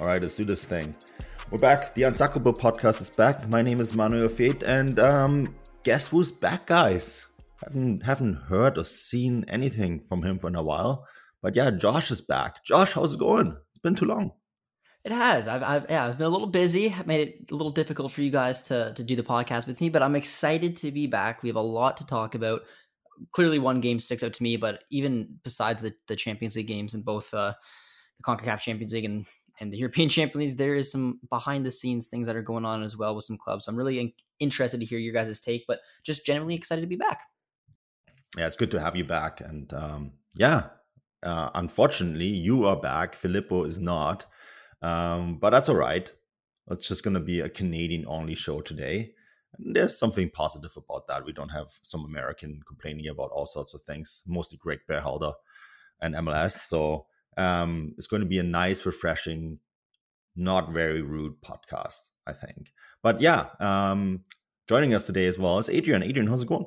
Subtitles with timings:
[0.00, 0.92] All right, let's do this thing.
[1.52, 1.94] We're back.
[1.94, 3.48] The Unsuckable podcast is back.
[3.48, 5.46] My name is Manuel Fate, and um,
[5.84, 7.30] guess who's back, guys?
[7.62, 11.06] Haven't haven't heard or seen anything from him for a while.
[11.42, 12.64] But yeah, Josh is back.
[12.64, 13.56] Josh, how's it going?
[13.70, 14.32] It's been too long.
[15.04, 15.46] It has.
[15.46, 16.92] I've, I've yeah, I've been a little busy.
[16.92, 19.80] I've made it a little difficult for you guys to to do the podcast with
[19.80, 21.44] me, but I'm excited to be back.
[21.44, 22.62] We have a lot to talk about.
[23.30, 26.94] Clearly, one game sticks out to me, but even besides the, the Champions League games
[26.94, 27.54] in both uh,
[28.18, 29.24] the Concacaf Champions League and
[29.60, 32.64] and the European Champions League, there is some behind the scenes things that are going
[32.64, 33.64] on as well with some clubs.
[33.64, 36.86] So I'm really in- interested to hear your guys' take, but just generally excited to
[36.86, 37.20] be back.
[38.36, 40.64] Yeah, it's good to have you back, and um, yeah,
[41.22, 43.14] uh, unfortunately, you are back.
[43.14, 44.26] Filippo is not,
[44.82, 46.12] um, but that's all right.
[46.70, 49.12] It's just going to be a Canadian only show today.
[49.56, 51.24] And there's something positive about that.
[51.24, 55.34] We don't have some American complaining about all sorts of things, mostly Greg Berhalter
[56.00, 56.52] and MLS.
[56.52, 59.58] So um, it's going to be a nice, refreshing,
[60.36, 62.72] not very rude podcast, I think.
[63.02, 64.24] But yeah, um,
[64.68, 66.02] joining us today as well is Adrian.
[66.02, 66.66] Adrian, how's it going?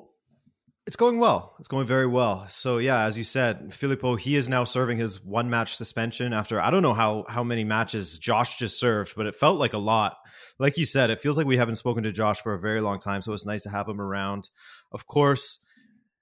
[0.86, 1.54] It's going well.
[1.60, 2.48] It's going very well.
[2.48, 6.62] So yeah, as you said, Filippo, he is now serving his one match suspension after
[6.62, 9.80] I don't know how how many matches Josh just served, but it felt like a
[9.80, 10.16] lot.
[10.60, 13.00] Like you said, it feels like we haven't spoken to Josh for a very long
[13.00, 14.50] time, so it's nice to have him around.
[14.94, 15.60] Of course,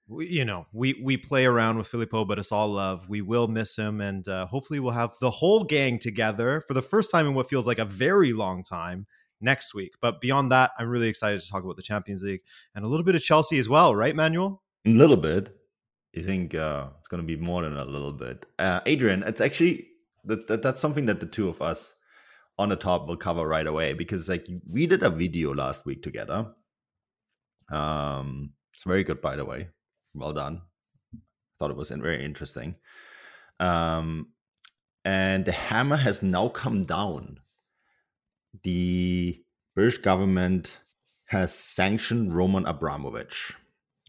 [0.08, 3.08] we, you know we we play around with Filippo, but it's all love.
[3.08, 6.82] We will miss him, and uh, hopefully we'll have the whole gang together for the
[6.82, 9.06] first time in what feels like a very long time
[9.40, 9.94] next week.
[10.00, 12.42] But beyond that, I'm really excited to talk about the Champions League
[12.74, 14.62] and a little bit of Chelsea as well, right, Manuel?
[14.86, 15.54] A little bit.
[16.12, 18.46] You think uh, it's going to be more than a little bit?
[18.58, 19.88] Uh, Adrian, it's actually
[20.24, 21.94] that, that that's something that the two of us
[22.58, 26.02] on the top will cover right away because like we did a video last week
[26.02, 26.52] together.
[27.70, 29.68] Um, it's very good, by the way.
[30.16, 30.62] Well done.
[31.14, 31.18] I
[31.58, 32.76] thought it was very interesting.
[33.60, 34.28] Um,
[35.04, 37.40] and the hammer has now come down
[38.62, 39.42] the
[39.74, 40.80] British government
[41.26, 43.54] has sanctioned Roman Abramovich.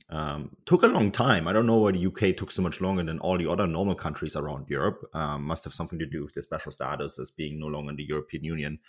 [0.09, 1.47] Um, took a long time.
[1.47, 3.95] I don't know why the UK took so much longer than all the other normal
[3.95, 5.01] countries around Europe.
[5.13, 7.97] Um, must have something to do with the special status as being no longer in
[7.97, 8.79] the European Union,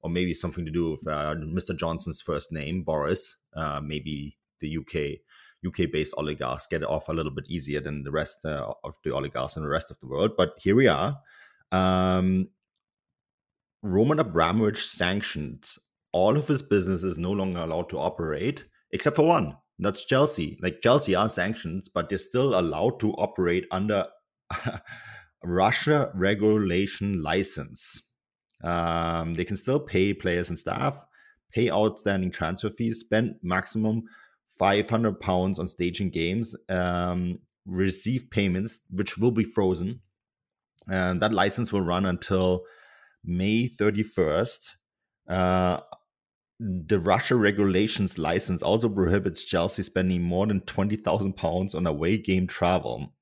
[0.00, 1.76] or maybe something to do with uh, Mr.
[1.76, 3.36] Johnson's first name, Boris.
[3.54, 5.20] Uh, maybe the UK
[5.66, 9.14] UK based oligarchs get off a little bit easier than the rest uh, of the
[9.14, 10.32] oligarchs in the rest of the world.
[10.36, 11.18] But here we are.
[11.70, 12.48] Um,
[13.82, 15.66] Roman Abramovich sanctioned
[16.12, 19.56] all of his businesses no longer allowed to operate, except for one.
[19.78, 20.58] That's Chelsea.
[20.62, 24.06] Like Chelsea are sanctioned, but they're still allowed to operate under
[25.42, 28.02] Russia regulation license.
[28.62, 31.04] Um, they can still pay players and staff,
[31.52, 34.04] pay outstanding transfer fees, spend maximum
[34.58, 40.00] 500 pounds on staging games, um, receive payments, which will be frozen.
[40.88, 42.64] And that license will run until
[43.24, 44.76] May 31st.
[45.28, 45.80] Uh,
[46.58, 52.46] the Russia regulations license also prohibits Chelsea spending more than 20,000 pounds on away game
[52.46, 53.12] travel.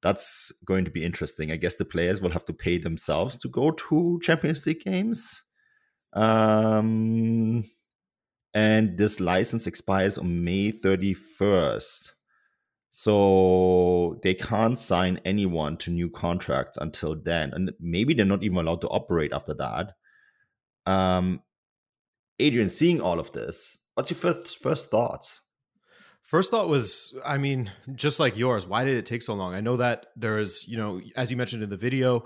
[0.00, 1.50] That's going to be interesting.
[1.50, 5.42] I guess the players will have to pay themselves to go to Champions League games.
[6.12, 7.64] Um,
[8.54, 12.12] and this license expires on May 31st.
[12.90, 17.52] So they can't sign anyone to new contracts until then.
[17.54, 19.94] And maybe they're not even allowed to operate after that.
[20.84, 21.40] Um,
[22.38, 25.40] Adrian, seeing all of this, what's your first first thoughts?
[26.22, 29.54] First thought was, I mean, just like yours, why did it take so long?
[29.54, 32.24] I know that there is, you know, as you mentioned in the video,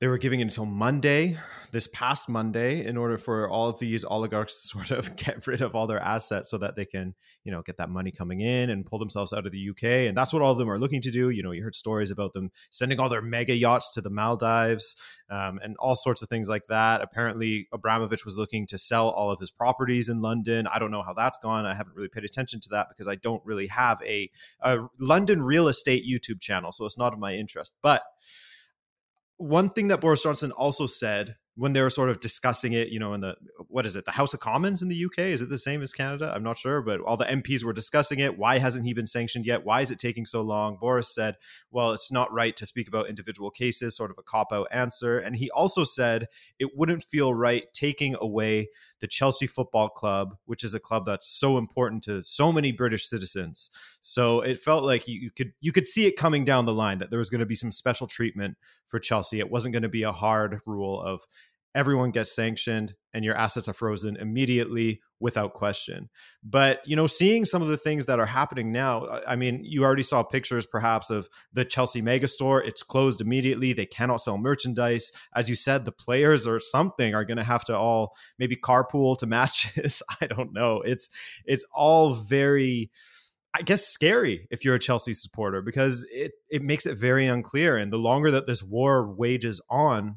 [0.00, 1.36] they were giving it until Monday,
[1.72, 5.60] this past Monday, in order for all of these oligarchs to sort of get rid
[5.60, 8.70] of all their assets so that they can, you know, get that money coming in
[8.70, 9.82] and pull themselves out of the UK.
[10.06, 11.30] And that's what all of them are looking to do.
[11.30, 14.94] You know, you heard stories about them sending all their mega yachts to the Maldives
[15.30, 17.00] um, and all sorts of things like that.
[17.00, 20.68] Apparently, Abramovich was looking to sell all of his properties in London.
[20.68, 21.66] I don't know how that's gone.
[21.66, 24.30] I haven't really paid attention to that because I don't really have a,
[24.60, 26.70] a London real estate YouTube channel.
[26.70, 27.74] So it's not of my interest.
[27.82, 28.02] But
[29.38, 33.00] one thing that Boris Johnson also said when they were sort of discussing it, you
[33.00, 33.34] know, in the
[33.66, 35.18] what is it, the House of Commons in the UK?
[35.18, 36.32] Is it the same as Canada?
[36.32, 38.38] I'm not sure, but all the MPs were discussing it.
[38.38, 39.64] Why hasn't he been sanctioned yet?
[39.64, 40.76] Why is it taking so long?
[40.80, 41.36] Boris said,
[41.72, 45.18] well, it's not right to speak about individual cases, sort of a cop out answer.
[45.18, 46.28] And he also said
[46.60, 48.68] it wouldn't feel right taking away
[49.00, 53.06] the Chelsea Football Club, which is a club that's so important to so many British
[53.06, 53.70] citizens.
[54.00, 56.98] So it felt like you, you could you could see it coming down the line
[56.98, 58.56] that there was going to be some special treatment
[58.86, 59.38] for Chelsea.
[59.38, 61.26] It wasn't going to be a hard rule of
[61.78, 66.08] everyone gets sanctioned and your assets are frozen immediately without question.
[66.42, 69.84] But, you know, seeing some of the things that are happening now, I mean, you
[69.84, 72.66] already saw pictures perhaps of the Chelsea megastore.
[72.66, 73.72] It's closed immediately.
[73.72, 75.12] They cannot sell merchandise.
[75.36, 79.16] As you said, the players or something are going to have to all maybe carpool
[79.18, 80.02] to matches.
[80.20, 80.82] I don't know.
[80.84, 81.10] It's
[81.44, 82.90] it's all very
[83.54, 87.76] I guess scary if you're a Chelsea supporter because it it makes it very unclear
[87.76, 90.16] and the longer that this war wages on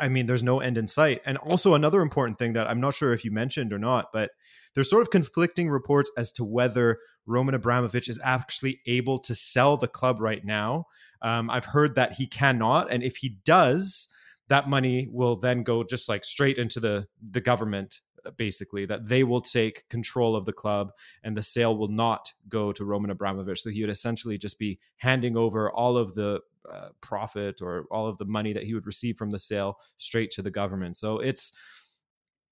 [0.00, 1.22] I mean, there's no end in sight.
[1.26, 4.30] And also, another important thing that I'm not sure if you mentioned or not, but
[4.74, 9.76] there's sort of conflicting reports as to whether Roman Abramovich is actually able to sell
[9.76, 10.86] the club right now.
[11.20, 12.92] Um, I've heard that he cannot.
[12.92, 14.08] And if he does,
[14.48, 18.00] that money will then go just like straight into the, the government
[18.36, 20.92] basically that they will take control of the club
[21.22, 23.62] and the sale will not go to Roman Abramovich.
[23.62, 28.06] So he would essentially just be handing over all of the uh, profit or all
[28.06, 30.96] of the money that he would receive from the sale straight to the government.
[30.96, 31.52] So it's,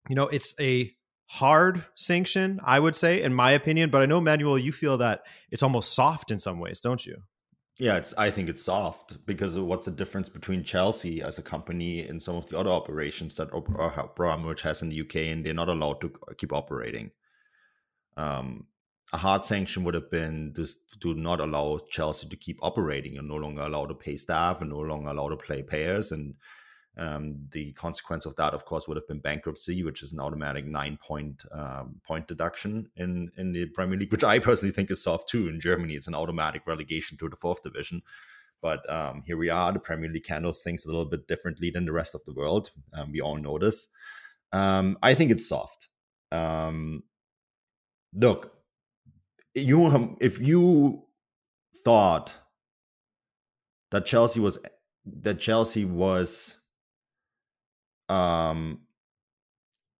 [0.09, 0.91] you know, it's a
[1.27, 3.91] hard sanction, I would say, in my opinion.
[3.91, 7.23] But I know, Manuel, you feel that it's almost soft in some ways, don't you?
[7.79, 8.13] Yeah, it's.
[8.19, 12.37] I think it's soft because what's the difference between Chelsea as a company and some
[12.37, 16.13] of the other operations that Abramovich has in the UK, and they're not allowed to
[16.37, 17.11] keep operating.
[18.19, 18.67] Um,
[19.13, 20.67] a hard sanction would have been to,
[21.01, 23.15] to not allow Chelsea to keep operating.
[23.15, 26.13] You're no longer allowed to pay staff and no longer allowed to play players.
[26.13, 26.37] And
[26.97, 30.65] um, the consequence of that, of course, would have been bankruptcy, which is an automatic
[30.65, 35.03] nine point um, point deduction in in the Premier League, which I personally think is
[35.03, 35.49] soft too.
[35.49, 38.03] In Germany, it's an automatic relegation to the fourth division.
[38.63, 39.73] But um, here we are.
[39.73, 42.71] The Premier League handles things a little bit differently than the rest of the world.
[42.93, 43.89] Um, we all know this.
[44.53, 45.89] Um, I think it's soft.
[46.31, 47.05] Um,
[48.13, 48.60] look,
[49.55, 51.05] you if you
[51.85, 52.35] thought
[53.91, 54.59] that Chelsea was
[55.05, 56.59] that Chelsea was
[58.09, 58.81] um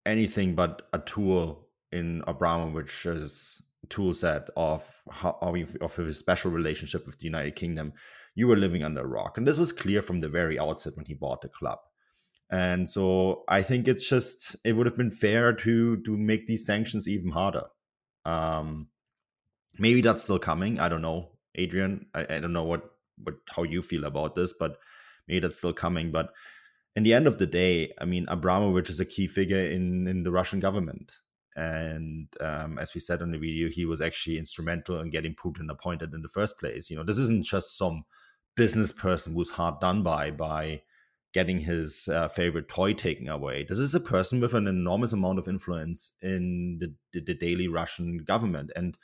[0.05, 5.37] anything but a tool in Abramovich's tool set of how
[5.81, 7.93] of his special relationship with the United Kingdom,
[8.35, 11.05] you were living under a rock, and this was clear from the very outset when
[11.05, 11.79] he bought the club.
[12.49, 16.65] And so I think it's just it would have been fair to to make these
[16.65, 17.65] sanctions even harder.
[18.25, 18.87] Um,
[19.77, 20.79] maybe that's still coming.
[20.79, 22.07] I don't know, Adrian.
[22.13, 22.83] I, I don't know what
[23.23, 24.77] what how you feel about this, but
[25.27, 26.11] maybe that's still coming.
[26.11, 26.31] But
[26.95, 30.23] in the end of the day, I mean, Abramovich is a key figure in in
[30.23, 31.13] the Russian government,
[31.55, 35.69] and um, as we said on the video, he was actually instrumental in getting Putin
[35.69, 36.89] appointed in the first place.
[36.89, 38.03] You know, this isn't just some
[38.55, 40.81] business person who's hard done by by
[41.33, 43.63] getting his uh, favorite toy taken away.
[43.63, 47.69] This is a person with an enormous amount of influence in the, the, the daily
[47.69, 48.97] Russian government, and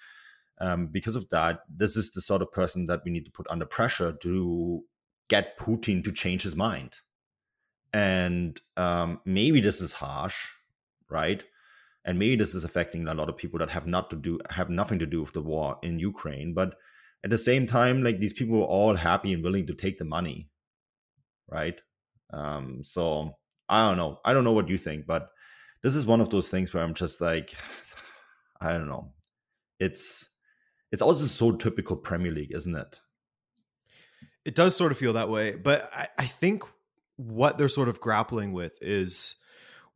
[0.59, 3.47] um, because of that, this is the sort of person that we need to put
[3.49, 4.83] under pressure to
[5.29, 6.97] get Putin to change his mind.
[7.93, 10.35] And um, maybe this is harsh,
[11.09, 11.43] right?
[12.05, 14.69] And maybe this is affecting a lot of people that have not to do have
[14.69, 16.53] nothing to do with the war in Ukraine.
[16.53, 16.75] But
[17.23, 20.05] at the same time, like these people are all happy and willing to take the
[20.05, 20.49] money,
[21.49, 21.81] right?
[22.31, 23.37] Um, so
[23.69, 24.19] I don't know.
[24.23, 25.29] I don't know what you think, but
[25.83, 27.53] this is one of those things where I'm just like,
[28.61, 29.11] I don't know.
[29.79, 30.29] It's
[30.91, 33.01] it's also so typical Premier League, isn't it?
[34.45, 36.63] It does sort of feel that way, but I, I think
[37.17, 39.35] what they're sort of grappling with is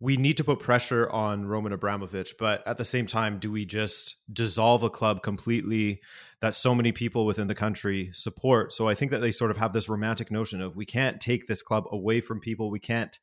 [0.02, 3.66] we need to put pressure on Roman Abramovich, but at the same time, do we
[3.66, 6.02] just dissolve a club completely
[6.42, 8.74] that so many people within the country support?
[8.74, 11.46] So I think that they sort of have this romantic notion of we can't take
[11.46, 12.72] this club away from people.
[12.72, 13.20] We can't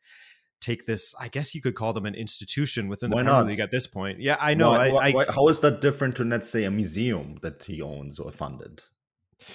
[0.60, 1.14] take this.
[1.20, 3.46] I guess you could call them an institution within the Why not?
[3.46, 4.20] League at this point.
[4.20, 4.70] Yeah, I know.
[4.70, 7.82] Why, I, why, I, how is that different to let's say a museum that he
[7.82, 8.82] owns or funded?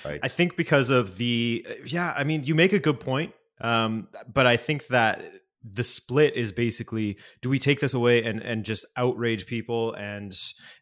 [0.05, 0.19] Right.
[0.24, 2.13] I think because of the yeah.
[2.15, 3.33] I mean, you make a good point.
[3.62, 5.22] Um, but I think that
[5.63, 10.36] the split is basically do we take this away and and just outrage people and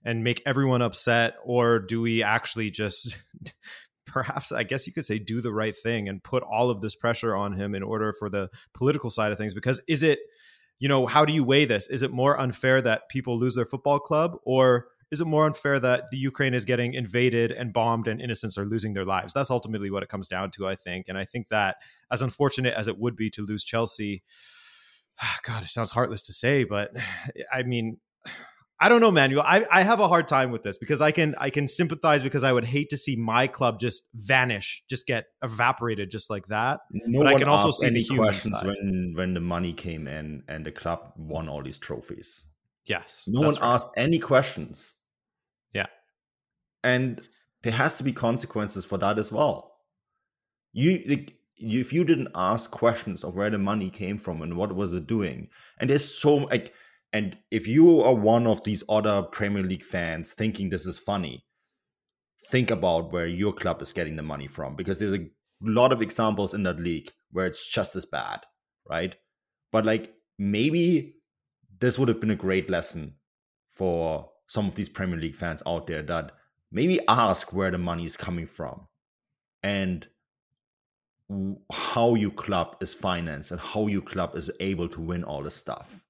[0.04, 3.16] and make everyone upset or do we actually just
[4.12, 6.96] perhaps i guess you could say do the right thing and put all of this
[6.96, 10.20] pressure on him in order for the political side of things because is it
[10.80, 13.66] you know how do you weigh this is it more unfair that people lose their
[13.66, 18.08] football club or is it more unfair that the Ukraine is getting invaded and bombed
[18.08, 19.34] and innocents are losing their lives?
[19.34, 21.10] That's ultimately what it comes down to, I think.
[21.10, 21.76] And I think that
[22.10, 24.24] as unfortunate as it would be to lose Chelsea,
[25.44, 26.92] God, it sounds heartless to say, but
[27.54, 27.98] I mean,
[28.84, 29.44] I don't know, Manuel.
[29.46, 32.44] I, I have a hard time with this because I can I can sympathize because
[32.44, 36.80] I would hate to see my club just vanish, just get evaporated just like that.
[36.92, 38.66] No but I can also see any questions side.
[38.66, 42.48] when when the money came in and the club won all these trophies.
[42.88, 43.26] Yes.
[43.28, 43.60] No one right.
[43.62, 44.96] asked any questions.
[45.74, 45.86] Yeah.
[46.84, 47.22] And
[47.62, 49.76] there has to be consequences for that as well.
[50.74, 54.76] You like, if you didn't ask questions of where the money came from and what
[54.76, 56.74] was it doing, and there's so like,
[57.14, 61.46] and if you are one of these other Premier League fans thinking this is funny,
[62.50, 65.28] think about where your club is getting the money from because there's a
[65.62, 68.42] lot of examples in that league where it's just as bad,
[68.90, 69.16] right?
[69.72, 71.16] But like maybe
[71.80, 73.16] this would have been a great lesson
[73.70, 76.32] for some of these Premier League fans out there that
[76.72, 78.88] maybe ask where the money is coming from
[79.64, 80.08] and
[81.72, 85.56] how your club is financed and how your club is able to win all this
[85.56, 86.04] stuff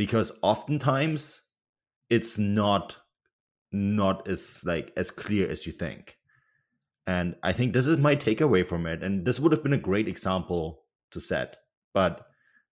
[0.00, 1.42] because oftentimes
[2.08, 2.96] it's not
[3.70, 6.16] not as like as clear as you think.
[7.06, 9.88] And i think this is my takeaway from it and this would have been a
[9.88, 11.58] great example to set
[11.92, 12.26] but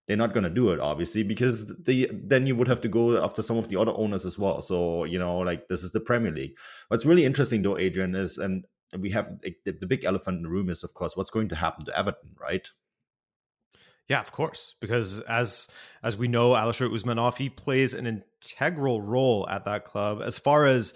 [0.06, 3.22] they're not going to do it obviously because the then you would have to go
[3.22, 4.62] after some of the other owners as well.
[4.62, 6.56] So you know like this is the premier league.
[6.88, 8.64] What's really interesting though adrian is and
[8.98, 11.62] we have the, the big elephant in the room is of course what's going to
[11.64, 12.70] happen to everton right
[14.08, 15.68] yeah, of course, because as
[16.02, 20.64] as we know, Alisher Usmanov he plays an integral role at that club as far
[20.64, 20.94] as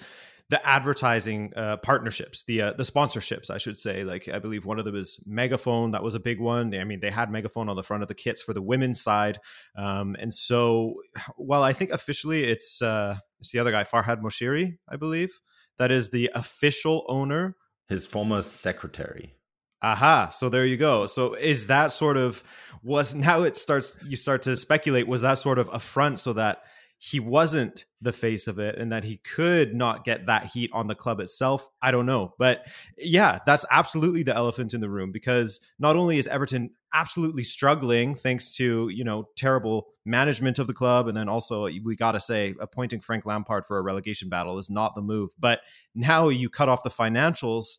[0.49, 4.05] the advertising uh, partnerships, the uh, the sponsorships, I should say.
[4.05, 5.93] Like I believe one of them is MegaFon.
[5.93, 6.75] That was a big one.
[6.75, 9.39] I mean, they had MegaFon on the front of the kits for the women's side,
[9.77, 10.95] um, and so
[11.37, 15.39] well, I think officially it's uh, it's the other guy, Farhad Moshiri, I believe,
[15.79, 17.57] that is the official owner.
[17.89, 19.35] His former secretary.
[19.83, 20.29] Aha.
[20.29, 21.07] So there you go.
[21.07, 22.43] So is that sort of
[22.83, 26.33] was now it starts you start to speculate was that sort of a front so
[26.33, 26.63] that
[27.05, 30.87] he wasn't the face of it and that he could not get that heat on
[30.87, 31.69] the club itself.
[31.83, 32.33] I don't know.
[32.39, 32.65] But
[32.97, 38.15] yeah, that's absolutely the elephant in the room because not only is Everton absolutely struggling
[38.15, 42.21] thanks to, you know, terrible management of the club and then also we got to
[42.21, 45.33] say appointing Frank Lampard for a relegation battle is not the move.
[45.41, 45.63] But
[45.97, 47.79] now you cut off the financials,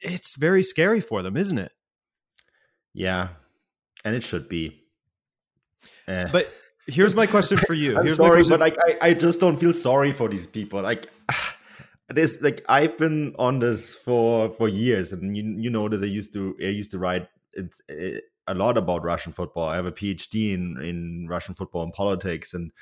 [0.00, 1.72] it's very scary for them, isn't it?
[2.94, 3.28] Yeah.
[4.04, 4.82] And it should be.
[6.08, 6.26] Eh.
[6.30, 6.50] But
[6.86, 7.96] here's my question for you.
[7.98, 10.82] I'm here's sorry, but like I, I just don't feel sorry for these people.
[10.82, 11.08] Like
[12.08, 16.02] this like I've been on this for for years, and you you know this.
[16.02, 19.68] I used to I used to write it, it, a lot about Russian football.
[19.68, 22.72] I have a PhD in in Russian football and politics, and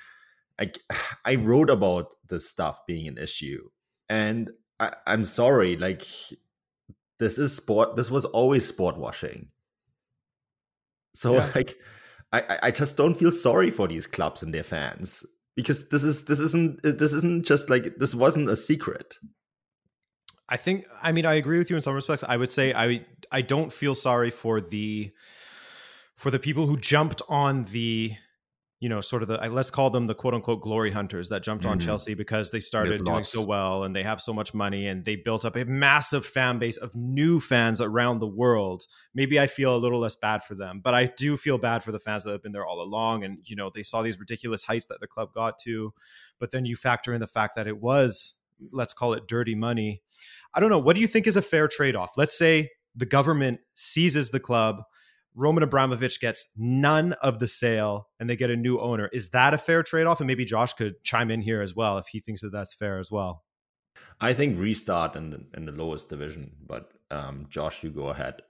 [0.59, 0.71] I
[1.25, 3.69] I wrote about this stuff being an issue,
[4.09, 6.03] and I, I'm sorry, like
[7.19, 7.97] this is sport.
[7.97, 9.49] This was always sport washing.
[11.15, 11.51] So yeah.
[11.55, 11.77] like
[12.33, 15.25] I, I just don't feel sorry for these clubs and their fans
[15.57, 19.19] because this is this isn't this isn't just like this wasn't a secret.
[20.49, 22.25] I think I mean I agree with you in some respects.
[22.25, 25.13] I would say I I don't feel sorry for the
[26.17, 28.15] for the people who jumped on the
[28.85, 31.65] you know, sort of the let's call them the quote unquote glory hunters that jumped
[31.65, 31.73] mm-hmm.
[31.73, 33.33] on Chelsea because they started doing lots.
[33.33, 36.59] so well and they have so much money and they built up a massive fan
[36.59, 38.83] base of new fans around the world.
[39.15, 41.93] Maybe I feel a little less bad for them, but I do feel bad for
[41.93, 44.65] the fans that have been there all along and you know, they saw these ridiculous
[44.65, 45.95] heights that the club got to,
[46.39, 48.35] but then you factor in the fact that it was
[48.71, 50.03] let's call it dirty money.
[50.53, 52.19] I don't know, what do you think is a fair trade-off?
[52.19, 54.83] Let's say the government seizes the club
[55.35, 59.09] Roman Abramovich gets none of the sale and they get a new owner.
[59.13, 60.21] Is that a fair trade off?
[60.21, 62.99] And maybe Josh could chime in here as well if he thinks that that's fair
[62.99, 63.45] as well.
[64.21, 68.43] I think restart in the, in the lowest division, but um, Josh, you go ahead.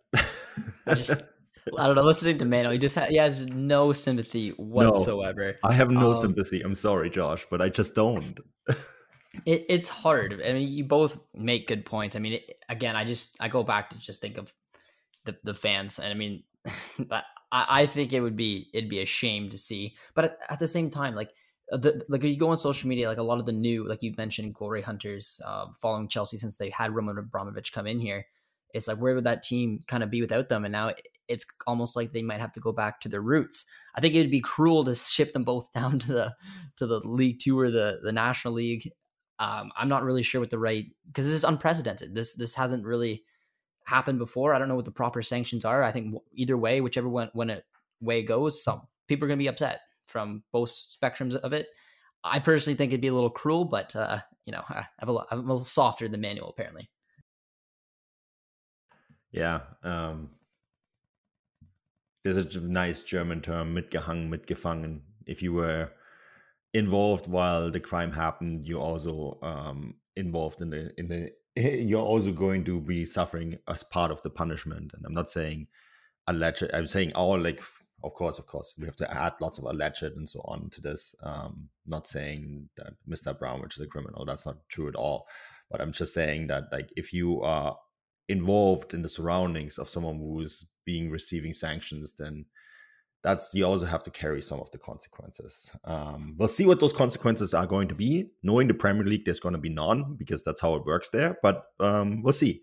[0.87, 1.23] I just,
[1.79, 2.03] I don't know.
[2.03, 5.57] Listening to Mano, he just ha- he has no sympathy whatsoever.
[5.65, 6.61] No, I have no um, sympathy.
[6.61, 8.39] I'm sorry, Josh, but I just don't.
[9.47, 10.41] it, it's hard.
[10.45, 12.15] I mean, you both make good points.
[12.15, 14.53] I mean, it, again, I just I go back to just think of
[15.25, 16.43] the the fans, and I mean,
[16.99, 19.97] but I, I, think it would be it'd be a shame to see.
[20.15, 21.33] But at, at the same time, like
[21.73, 24.03] uh, the like you go on social media, like a lot of the new, like
[24.03, 28.27] you mentioned, glory hunters uh, following Chelsea since they had Roman Abramovich come in here.
[28.73, 30.65] It's like where would that team kind of be without them?
[30.65, 30.93] And now
[31.29, 33.65] it's almost like they might have to go back to their roots.
[33.95, 36.37] I think it'd be cruel to ship them both down to the
[36.77, 38.91] to the League Two or the the National League.
[39.39, 42.15] Um, I'm not really sure what the right because this is unprecedented.
[42.15, 43.25] This this hasn't really
[43.85, 44.55] happened before.
[44.55, 45.83] I don't know what the proper sanctions are.
[45.83, 47.65] I think either way, whichever one when it
[48.01, 51.69] way goes, some people are going to be upset from both spectrums of it.
[52.23, 55.19] I personally think it'd be a little cruel, but uh, you know, I have a,
[55.31, 56.91] I'm a little softer than Manuel apparently.
[59.31, 60.31] Yeah, um,
[62.23, 65.01] there's a nice German term, mitgehangen, mitgefangen.
[65.27, 65.91] If you were
[66.73, 71.31] involved while the crime happened, you're also um, involved in the in the.
[71.57, 74.93] You're also going to be suffering as part of the punishment.
[74.95, 75.69] And I'm not saying
[76.27, 76.65] alleged.
[76.73, 77.61] I'm saying all like
[78.05, 80.81] of course, of course, we have to add lots of alleged and so on to
[80.83, 81.15] this.
[81.23, 83.29] Um, not saying that Mr.
[83.29, 84.27] Abramovich is a criminal.
[84.27, 85.27] That's not true at all.
[85.71, 87.77] But I'm just saying that, like, if you are
[88.29, 92.45] involved in the surroundings of someone who's being receiving sanctions, then
[93.25, 95.73] that's you also have to carry some of the consequences.
[95.85, 98.31] Um, we'll see what those consequences are going to be.
[98.43, 101.39] Knowing the Premier League, there's going to be none because that's how it works there.
[101.43, 102.63] But um, we'll see.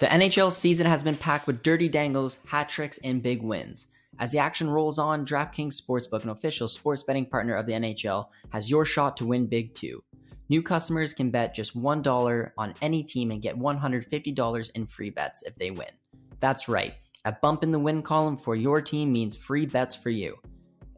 [0.00, 3.86] The NHL season has been packed with dirty dangles, hat tricks, and big wins.
[4.18, 8.26] As the action rolls on, DraftKings Sportsbook, an official sports betting partner of the NHL,
[8.50, 10.02] has your shot to win big too.
[10.48, 15.42] New customers can bet just $1 on any team and get $150 in free bets
[15.44, 15.88] if they win.
[16.40, 20.10] That's right, a bump in the win column for your team means free bets for
[20.10, 20.36] you.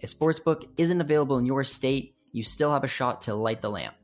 [0.01, 3.71] If Sportsbook isn't available in your state, you still have a shot to light the
[3.71, 3.95] lamp.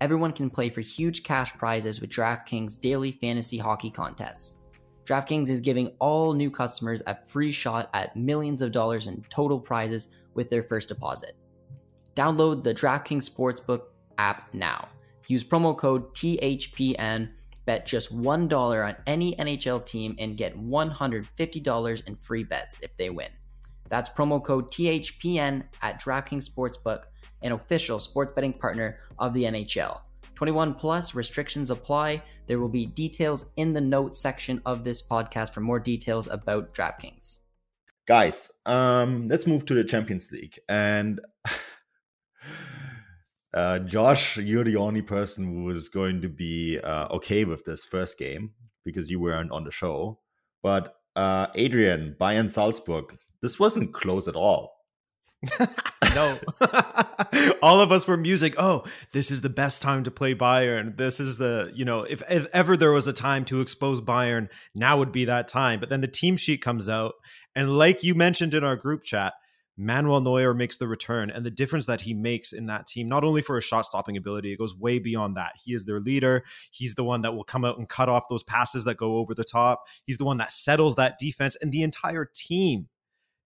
[0.00, 4.60] Everyone can play for huge cash prizes with DraftKings daily fantasy hockey contests.
[5.04, 9.58] DraftKings is giving all new customers a free shot at millions of dollars in total
[9.58, 11.36] prizes with their first deposit.
[12.14, 13.82] Download the DraftKings Sportsbook
[14.18, 14.88] app now.
[15.28, 17.30] Use promo code THPN,
[17.68, 23.10] bet just $1 on any NHL team, and get $150 in free bets if they
[23.10, 23.28] win.
[23.90, 27.02] That's promo code THPN at DraftKings Sportsbook,
[27.42, 30.00] an official sports betting partner of the NHL.
[30.34, 32.22] 21 plus restrictions apply.
[32.46, 36.72] There will be details in the notes section of this podcast for more details about
[36.72, 37.40] DraftKings.
[38.06, 40.58] Guys, um, let's move to the Champions League.
[40.70, 41.20] And
[43.54, 47.84] uh, Josh, you're the only person who is going to be uh, okay with this
[47.84, 48.52] first game
[48.84, 50.20] because you weren't on the show.
[50.62, 54.74] But uh, Adrian, Bayern Salzburg, this wasn't close at all.
[56.14, 56.38] no.
[57.62, 58.54] All of us were music.
[58.58, 60.96] Oh, this is the best time to play Bayern.
[60.96, 64.50] This is the, you know, if, if ever there was a time to expose Bayern,
[64.74, 65.80] now would be that time.
[65.80, 67.14] But then the team sheet comes out.
[67.54, 69.34] And like you mentioned in our group chat,
[69.78, 73.22] Manuel Neuer makes the return and the difference that he makes in that team, not
[73.22, 75.52] only for his shot stopping ability, it goes way beyond that.
[75.64, 76.42] He is their leader.
[76.72, 79.34] He's the one that will come out and cut off those passes that go over
[79.34, 79.84] the top.
[80.04, 82.88] He's the one that settles that defense and the entire team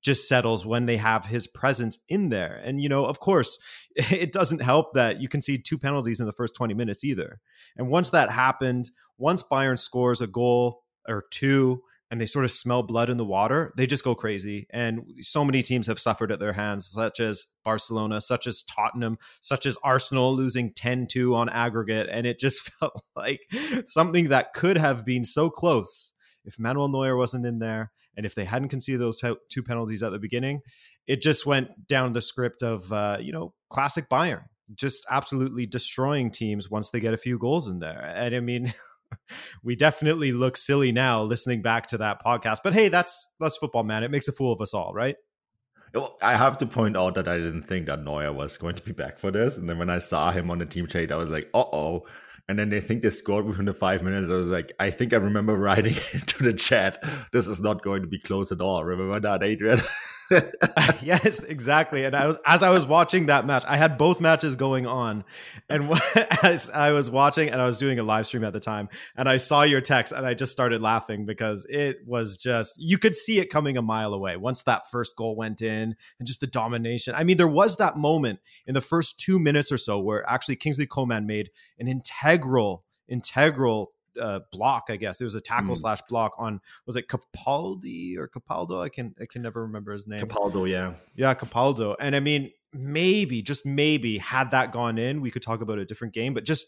[0.01, 2.59] just settles when they have his presence in there.
[2.63, 3.59] And, you know, of course,
[3.95, 7.39] it doesn't help that you concede two penalties in the first 20 minutes either.
[7.77, 12.51] And once that happened, once Bayern scores a goal or two and they sort of
[12.51, 14.67] smell blood in the water, they just go crazy.
[14.69, 19.17] And so many teams have suffered at their hands, such as Barcelona, such as Tottenham,
[19.39, 22.09] such as Arsenal losing 10 2 on aggregate.
[22.11, 23.39] And it just felt like
[23.85, 26.11] something that could have been so close
[26.43, 30.11] if Manuel Neuer wasn't in there and if they hadn't conceded those two penalties at
[30.11, 30.61] the beginning,
[31.07, 34.43] it just went down the script of, uh, you know, classic Bayern,
[34.75, 38.01] just absolutely destroying teams once they get a few goals in there.
[38.15, 38.73] And I mean,
[39.63, 42.59] we definitely look silly now listening back to that podcast.
[42.63, 44.03] But hey, that's that's football, man.
[44.03, 45.15] It makes a fool of us all, right?
[46.21, 48.93] I have to point out that I didn't think that Neuer was going to be
[48.93, 51.29] back for this, and then when I saw him on the team sheet, I was
[51.29, 52.05] like, "Uh oh."
[52.51, 54.29] and then they think they scored within the five minutes.
[54.29, 58.01] I was like, I think I remember writing into the chat, this is not going
[58.01, 58.83] to be close at all.
[58.83, 59.79] Remember that, Adrian?
[61.01, 62.05] yes, exactly.
[62.05, 65.23] And I was as I was watching that match, I had both matches going on,
[65.69, 65.91] and
[66.43, 69.27] as I was watching, and I was doing a live stream at the time, and
[69.27, 73.15] I saw your text, and I just started laughing because it was just you could
[73.15, 76.47] see it coming a mile away once that first goal went in, and just the
[76.47, 77.13] domination.
[77.15, 80.55] I mean, there was that moment in the first two minutes or so where actually
[80.55, 84.85] Kingsley Coman made an integral integral uh, block.
[84.89, 85.77] I guess it was a tackle mm.
[85.77, 88.81] slash block on was it Capaldi or Capaldo?
[88.83, 90.19] I can I can never remember his name.
[90.19, 91.95] Capaldo, yeah, yeah, Capaldo.
[91.99, 95.85] And I mean, maybe just maybe had that gone in, we could talk about a
[95.85, 96.33] different game.
[96.33, 96.67] But just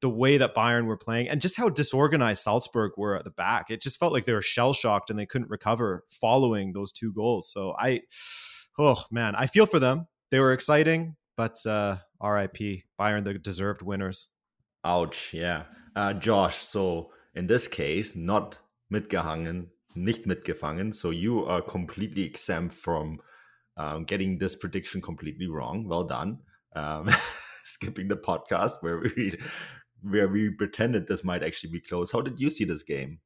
[0.00, 3.70] the way that Bayern were playing and just how disorganized Salzburg were at the back,
[3.70, 7.12] it just felt like they were shell shocked and they couldn't recover following those two
[7.12, 7.50] goals.
[7.50, 8.02] So I,
[8.78, 10.08] oh man, I feel for them.
[10.30, 12.84] They were exciting, but uh, R.I.P.
[12.98, 14.28] Bayern, the deserved winners.
[14.84, 15.32] Ouch.
[15.32, 15.64] Yeah
[15.96, 16.56] uh, Josh.
[16.56, 18.58] So in this case, not
[18.92, 20.94] mitgehangen, nicht mitgefangen.
[20.94, 23.20] So you are completely exempt from
[23.76, 25.88] um, getting this prediction completely wrong.
[25.88, 26.38] Well done.
[26.74, 27.08] Um,
[27.64, 29.38] skipping the podcast where we
[30.02, 32.12] where we pretended this might actually be close.
[32.12, 33.20] How did you see this game?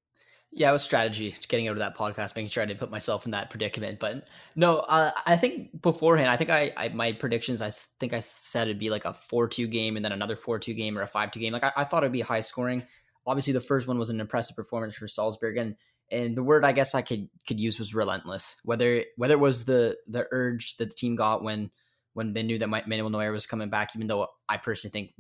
[0.51, 3.27] Yeah, it was strategy getting out of that podcast, making sure I didn't put myself
[3.27, 3.99] in that predicament.
[4.01, 8.21] But no, uh, I think beforehand, I think I, I, my predictions, I think I
[8.21, 11.41] said it'd be like a four-two game and then another four-two game or a five-two
[11.41, 11.53] game.
[11.53, 12.85] Like I, I, thought it'd be high scoring.
[13.27, 15.77] Obviously, the first one was an impressive performance for Salzburg, and
[16.11, 18.57] and the word I guess I could could use was relentless.
[18.65, 21.71] Whether whether it was the the urge that the team got when
[22.15, 25.13] when they knew that Manuel Neuer was coming back, even though I personally think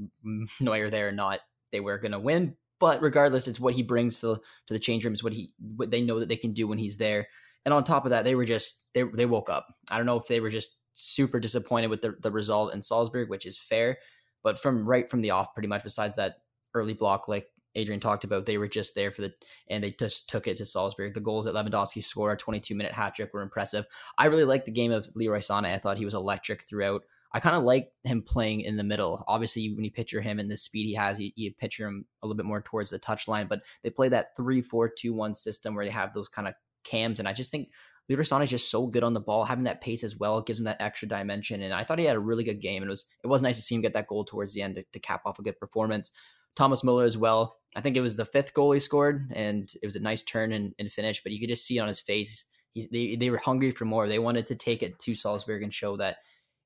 [0.60, 2.56] Neuer there or not, they were going to win.
[2.80, 4.36] But regardless, it's what he brings to,
[4.66, 5.16] to the change room.
[5.20, 7.28] What he what they know that they can do when he's there.
[7.64, 9.66] And on top of that, they were just they they woke up.
[9.90, 13.30] I don't know if they were just super disappointed with the, the result in Salzburg,
[13.30, 13.98] which is fair.
[14.42, 16.38] But from right from the off, pretty much besides that
[16.74, 19.34] early block, like Adrian talked about, they were just there for the
[19.68, 21.14] and they just took it to Salzburg.
[21.14, 23.86] The goals that Lewandowski scored, a 22 minute hat trick, were impressive.
[24.16, 25.74] I really liked the game of Leroy Sané.
[25.74, 27.02] I thought he was electric throughout.
[27.32, 29.24] I kind of like him playing in the middle.
[29.28, 32.26] Obviously, when you picture him and the speed he has, you, you picture him a
[32.26, 33.48] little bit more towards the touchline.
[33.48, 36.54] But they play that three four two one system where they have those kind of
[36.84, 37.68] cams, and I just think
[38.10, 40.64] Sané is just so good on the ball, having that pace as well gives him
[40.64, 41.62] that extra dimension.
[41.62, 42.82] And I thought he had a really good game.
[42.82, 44.76] And it was it was nice to see him get that goal towards the end
[44.76, 46.10] to, to cap off a good performance.
[46.56, 47.58] Thomas Muller as well.
[47.76, 50.52] I think it was the fifth goal he scored, and it was a nice turn
[50.52, 51.22] and, and finish.
[51.22, 54.08] But you could just see on his face, he's they, they were hungry for more.
[54.08, 56.16] They wanted to take it to Salzburg and show that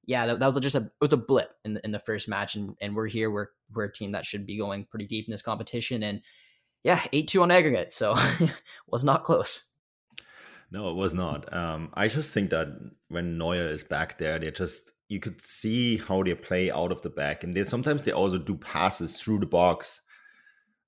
[0.05, 2.29] yeah, that, that, was just a it was a blip in the, in the first
[2.29, 3.31] match, and and we're here.
[3.31, 6.23] We're we're a team that should be going pretty deep in this competition, and
[6.83, 8.17] yeah, eight two on aggregate, so
[8.89, 9.71] was not close.
[10.71, 11.53] No, it was not.
[11.53, 12.69] Um, I just think that
[13.09, 17.03] when Neuer is back there, they just you could see how they play out of
[17.03, 20.01] the back, and they sometimes they also do passes through the box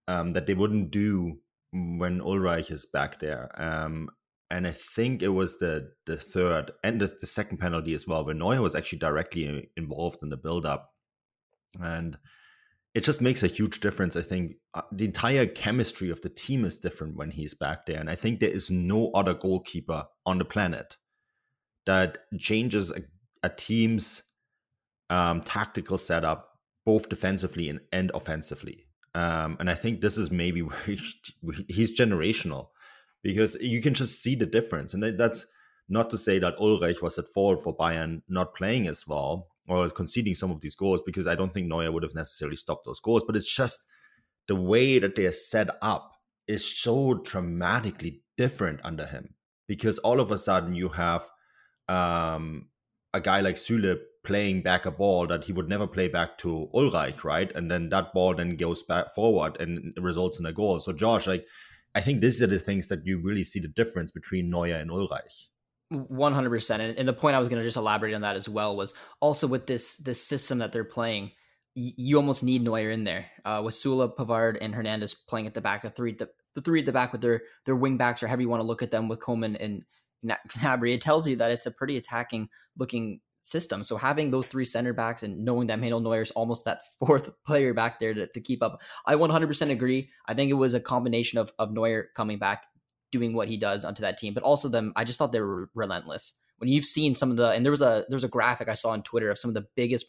[0.09, 1.39] um, that they wouldn't do
[1.73, 3.51] when Ulreich is back there.
[3.57, 4.09] Um,
[4.55, 8.25] and I think it was the the third and the, the second penalty as well,
[8.25, 10.93] where Neuer was actually directly involved in the build up,
[11.83, 12.17] and
[12.95, 14.15] it just makes a huge difference.
[14.15, 17.99] I think uh, the entire chemistry of the team is different when he's back there,
[17.99, 20.99] and I think there is no other goalkeeper on the planet
[21.87, 23.03] that changes a,
[23.43, 24.23] a team's
[25.11, 26.51] um, tactical setup
[26.87, 28.87] both defensively and, and offensively.
[29.17, 30.97] Um, and I think this is maybe where
[31.69, 32.69] he's generational
[33.25, 34.95] because you can just see the difference.
[34.95, 35.47] And that's
[35.89, 39.89] not to say that Ulreich was at fault for Bayern not playing as well or
[39.89, 43.01] conceding some of these goals, because I don't think Neuer would have necessarily stopped those
[43.01, 43.25] goals.
[43.27, 43.87] But it's just
[44.47, 46.13] the way that they are set up
[46.47, 49.35] is so dramatically different under him
[49.67, 51.25] because all of a sudden you have
[51.89, 52.67] um,
[53.15, 56.69] a guy like Süle playing back a ball that he would never play back to
[56.75, 57.51] Ulreich, right?
[57.55, 60.79] And then that ball then goes back forward and results in a goal.
[60.81, 61.47] So Josh, like
[61.95, 64.91] I think these are the things that you really see the difference between Neuer and
[64.91, 65.47] Ulreich.
[65.91, 68.49] One hundred percent, and the point I was going to just elaborate on that as
[68.49, 71.33] well was also with this this system that they're playing,
[71.75, 75.61] you almost need Neuer in there uh, with Süle, Pavard, and Hernandez playing at the
[75.61, 78.29] back, the three the, the three at the back with their their wing backs or
[78.29, 79.83] however you want to look at them with Coman and
[80.25, 80.95] Gnabry.
[80.95, 83.85] It tells you that it's a pretty attacking looking system.
[83.85, 87.31] So having those three center backs and knowing that Manuel Neuer is almost that fourth
[87.45, 90.11] player back there to, to keep up, I 100% agree.
[90.27, 92.65] I think it was a combination of, of Neuer coming back,
[93.13, 94.93] doing what he does onto that team, but also them.
[94.97, 96.33] I just thought they were relentless.
[96.59, 98.75] When you've seen some of the, and there was a there was a graphic I
[98.75, 100.07] saw on Twitter of some of the biggest,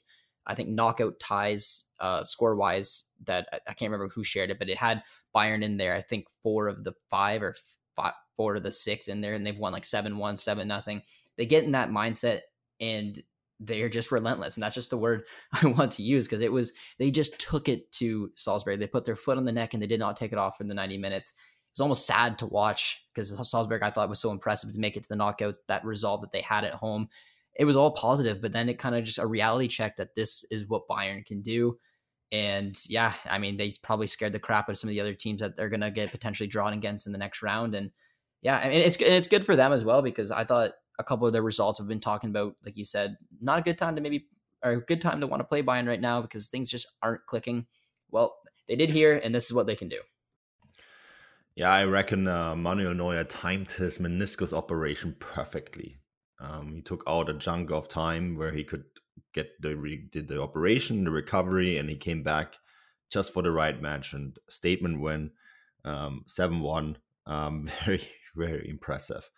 [0.47, 4.59] I think knockout ties uh, score wise that I, I can't remember who shared it,
[4.59, 5.03] but it had
[5.35, 5.93] Bayern in there.
[5.95, 7.55] I think four of the five or
[8.35, 11.01] four of the six in there, and they've won like seven one, seven nothing.
[11.35, 12.41] They get in that mindset
[12.79, 13.21] and
[13.59, 16.73] they're just relentless and that's just the word i want to use because it was
[16.99, 18.79] they just took it to Salzburg.
[18.79, 20.67] they put their foot on the neck and they did not take it off in
[20.67, 21.29] the 90 minutes.
[21.29, 24.97] It was almost sad to watch because salzburg i thought was so impressive to make
[24.97, 27.09] it to the knockouts that result that they had at home.
[27.57, 30.43] It was all positive but then it kind of just a reality check that this
[30.51, 31.77] is what bayern can do.
[32.31, 35.13] And yeah i mean they probably scared the crap out of some of the other
[35.13, 37.91] teams that they're going to get potentially drawn against in the next round and
[38.41, 41.27] yeah I mean it's it's good for them as well because i thought a couple
[41.27, 44.01] of their results have been talking about, like you said, not a good time to
[44.01, 44.27] maybe
[44.63, 47.25] or a good time to want to play Bayern right now because things just aren't
[47.25, 47.67] clicking.
[48.09, 48.35] Well,
[48.67, 49.99] they did here, and this is what they can do.
[51.55, 55.97] Yeah, I reckon uh, Manuel Neuer timed his meniscus operation perfectly.
[56.39, 58.83] Um, he took out a chunk of time where he could
[59.33, 62.57] get the re- did the operation, the recovery, and he came back
[63.09, 65.31] just for the right match and statement win,
[65.85, 66.97] um, seven um, one.
[67.25, 68.01] Um, very
[68.35, 69.29] very impressive.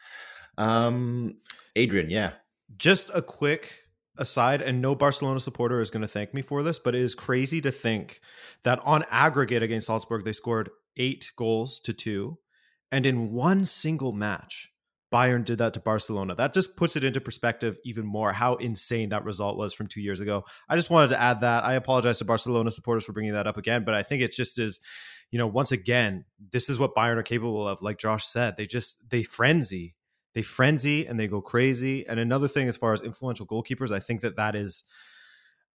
[0.58, 1.38] Um,
[1.76, 2.34] Adrian, yeah.
[2.78, 3.74] Just a quick
[4.18, 7.16] aside, and no Barcelona supporter is going to thank me for this, but it is
[7.16, 8.20] crazy to think
[8.64, 12.40] that on aggregate against Salzburg, they scored eight goals to two.
[12.92, 14.72] And in one single match,
[15.14, 16.36] Bayern did that to Barcelona.
[16.36, 20.02] That just puts it into perspective even more how insane that result was from two
[20.02, 20.44] years ago.
[20.68, 21.64] I just wanted to add that.
[21.64, 24.60] I apologize to Barcelona supporters for bringing that up again, but I think it just
[24.60, 24.82] is,
[25.32, 27.82] you know, once again, this is what Bayern are capable of.
[27.82, 29.96] Like Josh said, they just, they frenzy.
[30.38, 32.08] They frenzy and they go crazy.
[32.08, 34.84] And another thing, as far as influential goalkeepers, I think that that is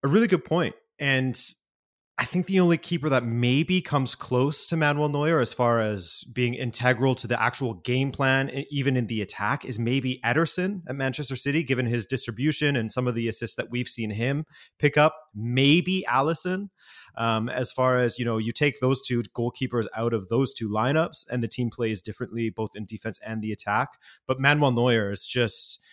[0.04, 0.76] a really good point.
[1.00, 1.42] And
[2.18, 6.26] I think the only keeper that maybe comes close to Manuel Neuer as far as
[6.34, 10.96] being integral to the actual game plan, even in the attack, is maybe Ederson at
[10.98, 14.44] Manchester City, given his distribution and some of the assists that we've seen him
[14.78, 15.16] pick up.
[15.34, 16.68] Maybe Alisson.
[17.20, 20.70] Um, as far as, you know, you take those two goalkeepers out of those two
[20.70, 23.90] lineups and the team plays differently, both in defense and the attack.
[24.26, 25.84] But Manuel Neuer is just,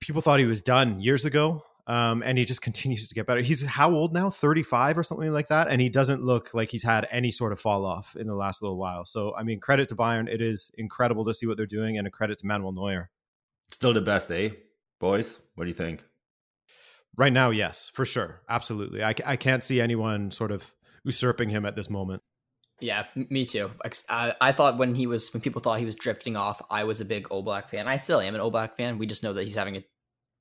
[0.00, 1.62] people thought he was done years ago.
[1.86, 3.40] Um, and he just continues to get better.
[3.40, 4.28] He's how old now?
[4.28, 5.68] 35 or something like that.
[5.68, 8.60] And he doesn't look like he's had any sort of fall off in the last
[8.60, 9.04] little while.
[9.04, 10.28] So, I mean, credit to Bayern.
[10.28, 13.10] It is incredible to see what they're doing and a credit to Manuel Neuer.
[13.70, 14.50] Still the best, eh?
[14.98, 16.04] Boys, what do you think?
[17.16, 18.42] Right now, yes, for sure.
[18.48, 19.02] Absolutely.
[19.02, 20.74] I, I can't see anyone sort of
[21.04, 22.22] usurping him at this moment.
[22.80, 23.70] Yeah, me too.
[24.10, 27.00] I, I thought when he was when people thought he was drifting off, I was
[27.00, 27.88] a big Oblak fan.
[27.88, 28.98] I still am an Oblak fan.
[28.98, 29.84] We just know that he's having a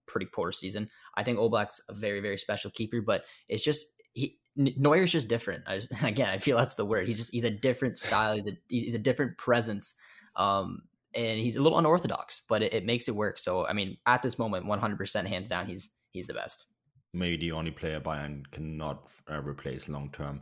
[0.05, 0.89] pretty poor season.
[1.15, 5.63] I think Oblak's a very very special keeper, but it's just he Neuer's just different.
[5.65, 7.07] I just, again, I feel that's the word.
[7.07, 8.35] He's just he's a different style.
[8.35, 9.95] He's a he's a different presence.
[10.35, 10.81] Um,
[11.13, 13.39] and he's a little unorthodox, but it, it makes it work.
[13.39, 16.65] So I mean, at this moment, 100% hands down, he's he's the best.
[17.13, 20.41] Maybe the only player Bayern cannot uh, replace long term.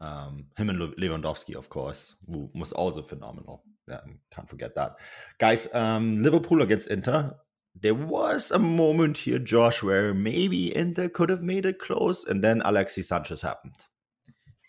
[0.00, 3.62] Um, him and Lewandowski, of course, who was also phenomenal.
[3.88, 4.00] Yeah,
[4.34, 4.96] can't forget that.
[5.38, 7.34] Guys, um, Liverpool against Inter
[7.80, 12.44] there was a moment here, Josh, where maybe Inter could have made it close, and
[12.44, 13.74] then Alexis Sanchez happened.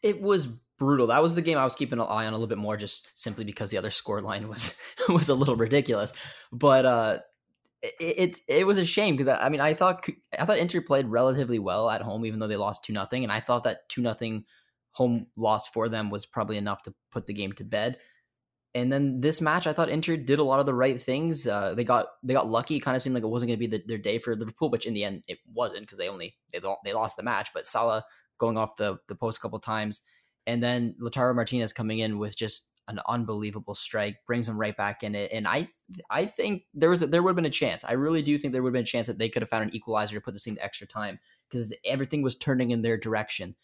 [0.02, 1.08] It was brutal.
[1.08, 3.10] That was the game I was keeping an eye on a little bit more, just
[3.18, 4.80] simply because the other score line was
[5.10, 6.14] was a little ridiculous.
[6.52, 7.20] But uh,
[7.84, 10.82] it, it it was a shame because I, I, mean I thought I thought Inter
[10.82, 13.90] played relatively well at home, even though they lost two nothing, and I thought that
[13.90, 14.46] two nothing
[14.94, 17.98] home loss for them was probably enough to put the game to bed.
[18.76, 21.46] And then this match, I thought Inter did a lot of the right things.
[21.46, 22.78] Uh, they got they got lucky.
[22.78, 24.70] It kind of seemed like it wasn't going to be the, their day for Liverpool,
[24.70, 27.50] which in the end it wasn't because they only they they lost the match.
[27.54, 28.06] But Salah
[28.38, 30.02] going off the the post a couple times,
[30.48, 35.04] and then Lautaro Martinez coming in with just an unbelievable strike brings them right back
[35.04, 35.32] in it.
[35.32, 35.70] And I
[36.10, 37.84] I think there was a, there would have been a chance.
[37.84, 39.64] I really do think there would have been a chance that they could have found
[39.64, 41.20] an equalizer to put this thing to extra time
[41.50, 43.56] because everything was turning in their direction.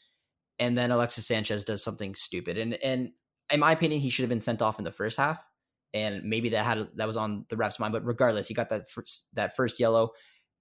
[0.57, 3.11] And then Alexis Sanchez does something stupid, and and
[3.49, 5.45] in my opinion, he should have been sent off in the first half,
[5.93, 7.93] and maybe that had that was on the ref's mind.
[7.93, 10.11] But regardless, he got that first, that first yellow,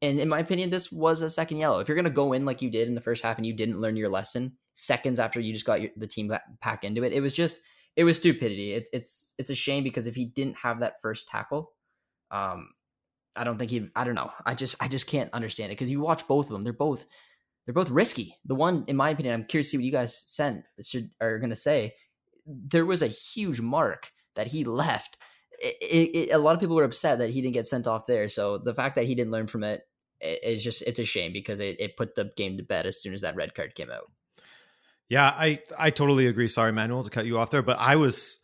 [0.01, 1.81] and in my opinion, this was a second yellow.
[1.81, 3.81] If you're gonna go in like you did in the first half and you didn't
[3.81, 7.21] learn your lesson seconds after you just got your, the team back into it, it
[7.21, 7.61] was just
[7.98, 8.74] it was stupidity.
[8.74, 11.72] It, it's it's a shame because if he didn't have that first tackle,
[12.30, 12.70] um,
[13.37, 13.88] I don't think he.
[13.96, 14.30] I don't know.
[14.46, 16.62] I just I just can't understand it because you watch both of them.
[16.62, 17.04] They're both
[17.66, 18.37] they're both risky.
[18.44, 21.40] The one, in my opinion, I'm curious to see what you guys sent should are
[21.40, 21.96] gonna say
[22.46, 25.18] there was a huge mark that he left.
[25.61, 28.06] It, it, it, a lot of people were upset that he didn't get sent off
[28.06, 28.28] there.
[28.28, 29.82] So the fact that he didn't learn from it
[30.20, 33.12] is just it's a shame because it, it put the game to bed as soon
[33.12, 34.08] as that red card came out.
[35.09, 36.49] Yeah, I I totally agree.
[36.49, 38.40] Sorry, Manuel, to cut you off there, but I was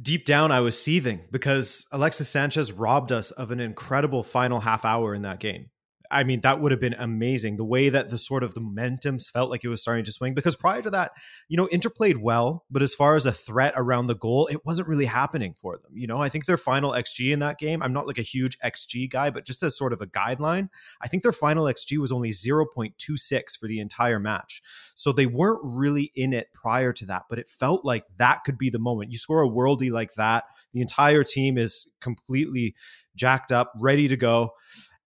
[0.00, 4.84] deep down I was seething because Alexis Sanchez robbed us of an incredible final half
[4.84, 5.70] hour in that game.
[6.10, 7.56] I mean, that would have been amazing.
[7.56, 10.34] The way that the sort of the momentum felt like it was starting to swing.
[10.34, 11.12] Because prior to that,
[11.48, 14.64] you know, Inter played well, but as far as a threat around the goal, it
[14.64, 15.92] wasn't really happening for them.
[15.94, 18.58] You know, I think their final XG in that game, I'm not like a huge
[18.60, 20.68] XG guy, but just as sort of a guideline,
[21.00, 24.62] I think their final XG was only 0.26 for the entire match.
[24.94, 28.58] So they weren't really in it prior to that, but it felt like that could
[28.58, 29.12] be the moment.
[29.12, 32.74] You score a worldie like that, the entire team is completely
[33.14, 34.50] jacked up, ready to go.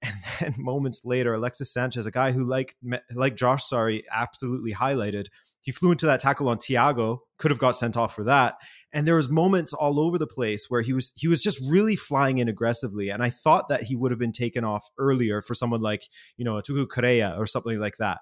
[0.02, 2.76] And then moments later, Alexis Sanchez, a guy who, like
[3.14, 5.26] like Josh, sorry, absolutely highlighted,
[5.60, 8.56] he flew into that tackle on Thiago, could have got sent off for that.
[8.92, 11.96] And there was moments all over the place where he was he was just really
[11.96, 13.10] flying in aggressively.
[13.10, 16.44] And I thought that he would have been taken off earlier for someone like you
[16.44, 18.18] know Tucu Correa or something like that.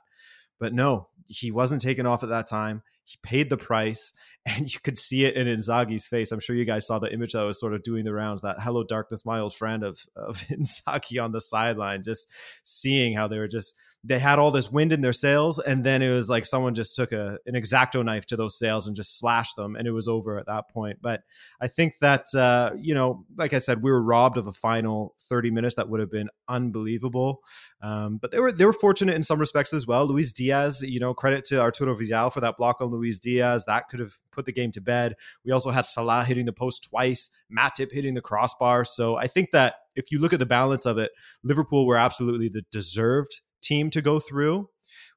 [0.61, 2.83] But no, he wasn't taken off at that time.
[3.05, 4.13] He paid the price,
[4.47, 6.31] and you could see it in Inzaghi's face.
[6.31, 8.43] I'm sure you guys saw the image that was sort of doing the rounds.
[8.43, 12.31] That "Hello, darkness, my old friend" of of Inzaghi on the sideline, just
[12.63, 16.01] seeing how they were just they had all this wind in their sails, and then
[16.01, 19.19] it was like someone just took a an exacto knife to those sails and just
[19.19, 20.99] slashed them, and it was over at that point.
[21.03, 21.23] But
[21.61, 25.15] I think that uh, you know, like I said, we were robbed of a final
[25.21, 27.41] 30 minutes that would have been unbelievable.
[27.83, 30.07] Um, but they were they were fortunate in some respects as well.
[30.07, 33.67] Luis Diaz, you know, credit to Arturo Vidal for that block on Luis Diaz.
[33.67, 35.15] That could have put the game to bed.
[35.45, 38.85] We also had Salah hitting the post twice, Matip hitting the crossbar.
[38.85, 41.11] So I think that if you look at the balance of it,
[41.43, 44.69] Liverpool were absolutely the deserved team to go through.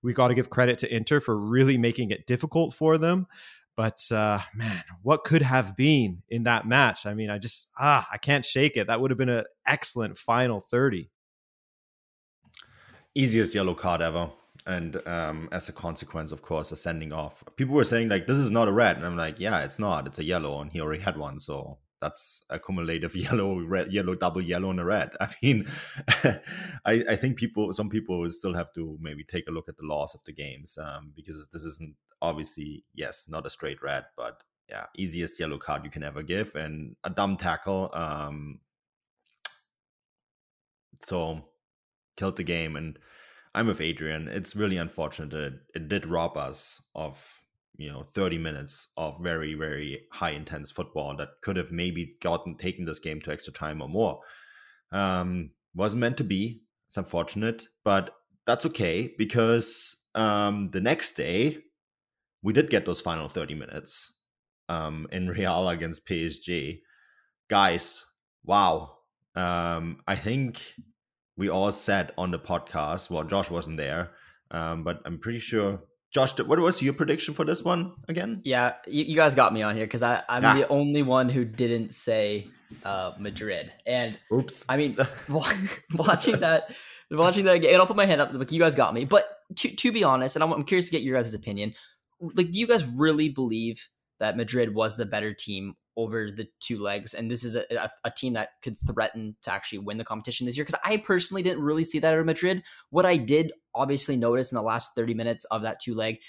[0.02, 3.28] We got to give credit to Inter for really making it difficult for them.
[3.76, 7.06] But uh, man, what could have been in that match?
[7.06, 8.88] I mean, I just ah, I can't shake it.
[8.88, 11.10] That would have been an excellent final thirty.
[13.16, 14.30] Easiest yellow card ever,
[14.68, 17.44] and um, as a consequence, of course, a sending off.
[17.56, 20.06] People were saying like, "This is not a red," and I'm like, "Yeah, it's not.
[20.06, 24.14] It's a yellow," and he already had one, so that's a cumulative yellow, red, yellow,
[24.14, 25.12] double yellow, and a red.
[25.22, 25.66] I mean,
[26.86, 29.86] I, I, think people, some people still have to maybe take a look at the
[29.86, 34.44] laws of the games um, because this isn't obviously, yes, not a straight red, but
[34.70, 37.90] yeah, easiest yellow card you can ever give, and a dumb tackle.
[37.94, 38.60] Um,
[41.02, 41.46] so
[42.18, 43.00] killed the game, and
[43.56, 44.28] I'm with Adrian.
[44.28, 47.43] It's really unfortunate that it did rob us of
[47.76, 52.56] you know 30 minutes of very very high intense football that could have maybe gotten
[52.56, 54.20] taken this game to extra time or more.
[54.92, 56.62] Um wasn't meant to be.
[56.88, 61.58] It's unfortunate but that's okay because um the next day
[62.44, 64.20] we did get those final 30 minutes
[64.70, 66.82] um in real against psg
[67.50, 68.06] guys
[68.44, 68.98] wow.
[69.36, 70.62] Um i think
[71.36, 74.12] we all said on the podcast well josh wasn't there
[74.52, 75.82] um but i'm pretty sure
[76.14, 78.42] Josh, what was your prediction for this one again?
[78.44, 80.54] Yeah, you, you guys got me on here because I'm ah.
[80.54, 82.48] the only one who didn't say
[82.86, 83.72] uh, Madrid.
[83.88, 84.96] And oops, I mean,
[85.96, 86.72] watching that,
[87.10, 88.32] watching that game, I'll put my hand up.
[88.32, 90.92] Like you guys got me, but to to be honest, and I'm, I'm curious to
[90.92, 91.74] get your guys' opinion.
[92.20, 96.80] Like, do you guys really believe that Madrid was the better team over the two
[96.80, 100.04] legs, and this is a, a, a, team that could threaten to actually win the
[100.04, 100.66] competition this year.
[100.66, 102.64] Because I personally didn't really see that at Madrid.
[102.90, 106.20] What I did obviously notice in the last 30 minutes of that two leg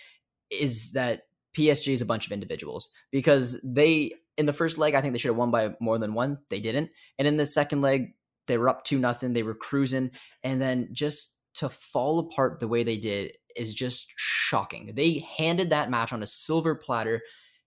[0.51, 1.23] is that
[1.57, 5.19] PSG is a bunch of individuals because they in the first leg I think they
[5.19, 6.39] should have won by more than one.
[6.51, 8.15] They didn't, and in the second leg
[8.47, 9.33] they were up two nothing.
[9.33, 10.11] They were cruising,
[10.43, 14.93] and then just to fall apart the way they did is just shocking.
[14.95, 17.23] They handed that match on a silver platter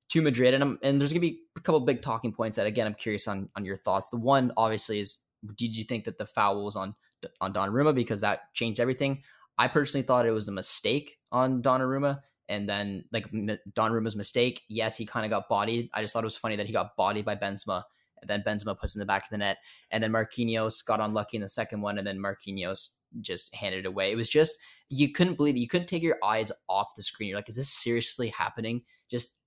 [0.10, 2.88] to Madrid, and I'm, and there's gonna be a couple big talking points that again
[2.88, 4.10] I'm curious on on your thoughts.
[4.10, 5.18] The one obviously is
[5.56, 6.96] did you think that the foul was on
[7.42, 9.24] on Donnarumma because that changed everything?
[9.58, 14.62] I personally thought it was a mistake on Donnarumma, and then like Donnarumma's mistake.
[14.70, 15.90] Yes, he kind of got bodied.
[15.94, 17.84] I just thought it was funny that he got bodied by Benzema,
[18.22, 19.58] and then Benzema puts in the back of the net,
[19.92, 23.86] and then Marquinhos got unlucky in the second one, and then Marquinhos just handed it
[23.86, 24.12] away.
[24.12, 24.58] It was just
[24.90, 25.60] you couldn't believe it.
[25.60, 27.30] You couldn't take your eyes off the screen.
[27.30, 28.84] You're like, is this seriously happening?
[29.10, 29.47] Just to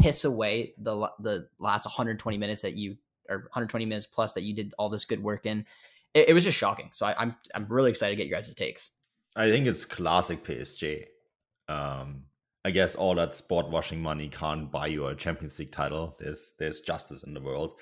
[0.00, 2.96] piss away the the last 120 minutes that you
[3.28, 5.66] or 120 minutes plus that you did all this good work in.
[6.14, 6.90] It, it was just shocking.
[6.92, 8.90] So I, I'm I'm really excited to get your guys' takes.
[9.36, 11.06] I think it's classic PSG.
[11.68, 12.24] Um,
[12.64, 16.16] I guess all that sport washing money can't buy you a Champions League title.
[16.18, 17.74] There's there's justice in the world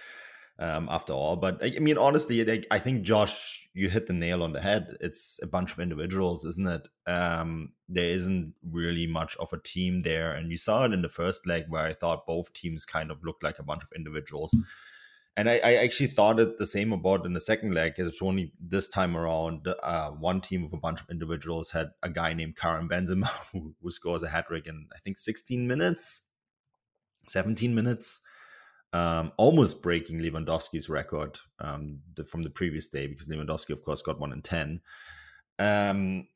[0.59, 1.37] um, after all.
[1.37, 4.97] But I mean, honestly, I think Josh, you hit the nail on the head.
[5.01, 6.89] It's a bunch of individuals, isn't it?
[7.07, 11.09] Um, there isn't really much of a team there, and you saw it in the
[11.09, 14.55] first leg where I thought both teams kind of looked like a bunch of individuals.
[15.37, 17.93] And I, I actually thought it the same about in the second leg.
[17.97, 22.11] It's only this time around, uh, one team of a bunch of individuals had a
[22.11, 26.25] guy named Karim Benzema who, who scores a hat trick in I think 16 minutes,
[27.29, 28.21] 17 minutes
[28.93, 34.03] um, almost breaking Lewandowski's record um, the, from the previous day because Lewandowski, of course,
[34.03, 34.81] got one in ten.
[35.59, 36.27] Um,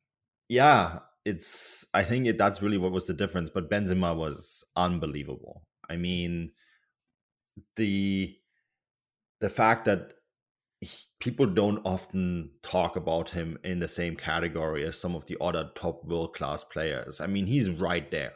[0.49, 1.87] yeah, it's.
[1.95, 3.49] I think it, that's really what was the difference.
[3.49, 5.63] But Benzema was unbelievable.
[5.89, 6.51] I mean,
[7.77, 8.37] the
[9.41, 10.15] the fact that
[10.81, 15.39] he, people don't often talk about him in the same category as some of the
[15.41, 17.21] other top world class players.
[17.21, 18.33] I mean, he's right there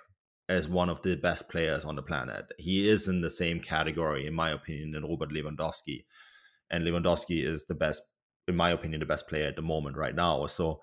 [0.49, 2.53] as one of the best players on the planet.
[2.59, 6.05] He is in the same category, in my opinion, than Robert Lewandowski.
[6.71, 8.03] And Lewandowski is the best,
[8.47, 10.47] in my opinion, the best player at the moment right now.
[10.47, 10.81] So,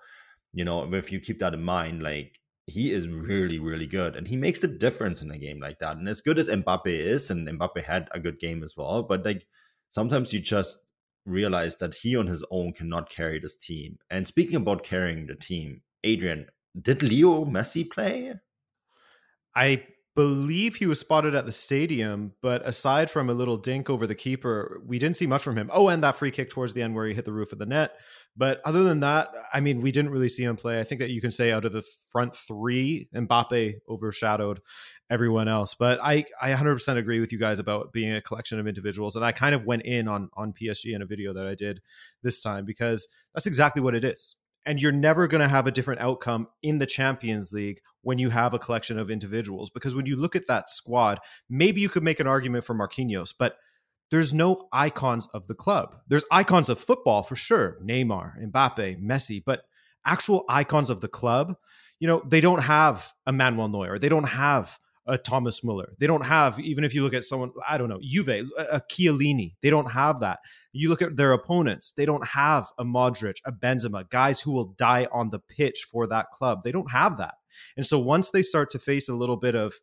[0.52, 4.16] you know, if you keep that in mind, like he is really, really good.
[4.16, 5.96] And he makes a difference in a game like that.
[5.96, 9.24] And as good as Mbappe is, and Mbappe had a good game as well, but
[9.24, 9.46] like
[9.88, 10.84] sometimes you just
[11.26, 13.98] realize that he on his own cannot carry this team.
[14.10, 16.46] And speaking about carrying the team, Adrian,
[16.80, 18.34] did Leo Messi play?
[19.54, 19.84] I
[20.14, 24.14] believe he was spotted at the stadium, but aside from a little dink over the
[24.14, 25.68] keeper, we didn't see much from him.
[25.72, 27.66] Oh, and that free kick towards the end where he hit the roof of the
[27.66, 27.92] net.
[28.36, 30.78] But other than that, I mean, we didn't really see him play.
[30.78, 34.60] I think that you can say out of the front three, Mbappe overshadowed
[35.10, 35.74] everyone else.
[35.74, 39.16] But I, I 100% agree with you guys about being a collection of individuals.
[39.16, 41.80] And I kind of went in on, on PSG in a video that I did
[42.22, 44.36] this time because that's exactly what it is
[44.66, 48.30] and you're never going to have a different outcome in the Champions League when you
[48.30, 49.70] have a collection of individuals.
[49.70, 53.34] Because when you look at that squad, maybe you could make an argument for Marquinhos,
[53.38, 53.56] but
[54.10, 55.96] there's no icons of the club.
[56.06, 59.64] There's icons of football for sure Neymar, Mbappe, Messi, but
[60.04, 61.56] actual icons of the club,
[61.98, 63.98] you know, they don't have a Manuel Neuer.
[63.98, 65.92] They don't have a Thomas Muller.
[65.98, 69.54] They don't have, even if you look at someone, I don't know, Juve, a Chiellini,
[69.60, 70.40] they don't have that.
[70.72, 74.74] You look at their opponents, they don't have a Modric, a Benzema, guys who will
[74.76, 76.62] die on the pitch for that club.
[76.62, 77.34] They don't have that.
[77.76, 79.74] And so once they start to face a little bit of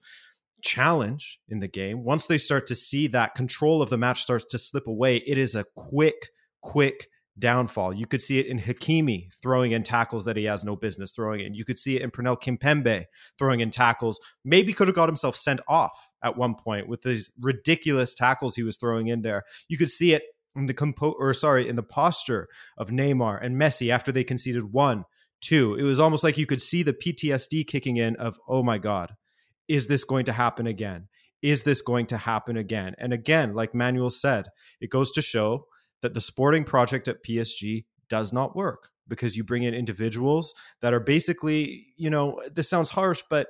[0.63, 4.45] challenge in the game, once they start to see that control of the match starts
[4.45, 6.29] to slip away, it is a quick,
[6.61, 7.07] quick
[7.39, 7.93] downfall.
[7.93, 11.41] You could see it in Hakimi throwing in tackles that he has no business throwing
[11.41, 11.53] in.
[11.53, 13.05] You could see it in Presnel Kimpembe
[13.37, 14.19] throwing in tackles.
[14.43, 18.63] Maybe could have got himself sent off at one point with these ridiculous tackles he
[18.63, 19.43] was throwing in there.
[19.67, 20.23] You could see it
[20.55, 24.71] in the compo or sorry, in the posture of Neymar and Messi after they conceded
[24.71, 25.05] one,
[25.41, 25.75] two.
[25.75, 29.15] It was almost like you could see the PTSD kicking in of, oh my God,
[29.67, 31.07] is this going to happen again?
[31.41, 32.93] Is this going to happen again?
[32.99, 34.47] And again, like Manuel said,
[34.79, 35.65] it goes to show
[36.01, 40.93] that the sporting project at PSG does not work because you bring in individuals that
[40.93, 43.47] are basically, you know, this sounds harsh, but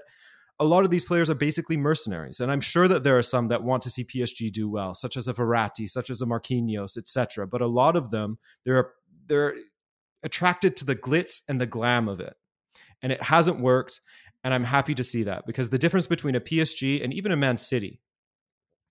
[0.60, 2.40] a lot of these players are basically mercenaries.
[2.40, 5.18] And I'm sure that there are some that want to see PSG do well, such
[5.18, 7.48] as a Verratti, such as a Marquinhos, etc.
[7.48, 8.92] But a lot of them, they're
[9.26, 9.56] they're
[10.24, 12.36] attracted to the glitz and the glam of it.
[13.02, 14.02] And it hasn't worked.
[14.44, 17.38] And I'm happy to see that because the difference between a PSG and even a
[17.38, 18.02] Man City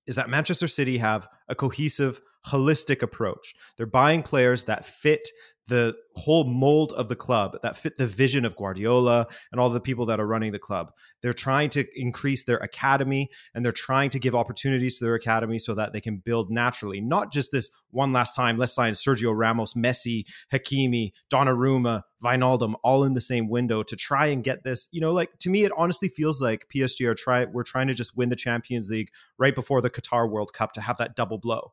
[0.07, 3.55] is that Manchester City have a cohesive, holistic approach.
[3.77, 5.29] They're buying players that fit
[5.67, 9.81] the whole mold of the club that fit the vision of Guardiola and all the
[9.81, 10.93] people that are running the club.
[11.23, 15.59] They're trying to increase their academy and they're trying to give opportunities to their academy
[15.59, 19.37] so that they can build naturally, not just this one last time, let's sign Sergio
[19.37, 24.89] Ramos, Messi, Hakimi, Donnarumma, Wijnaldum all in the same window to try and get this,
[24.93, 27.95] you know, like to me it honestly feels like PSG are try we're trying to
[27.95, 31.39] just win the Champions League right before the Qatar World Cup to have that double
[31.39, 31.73] blow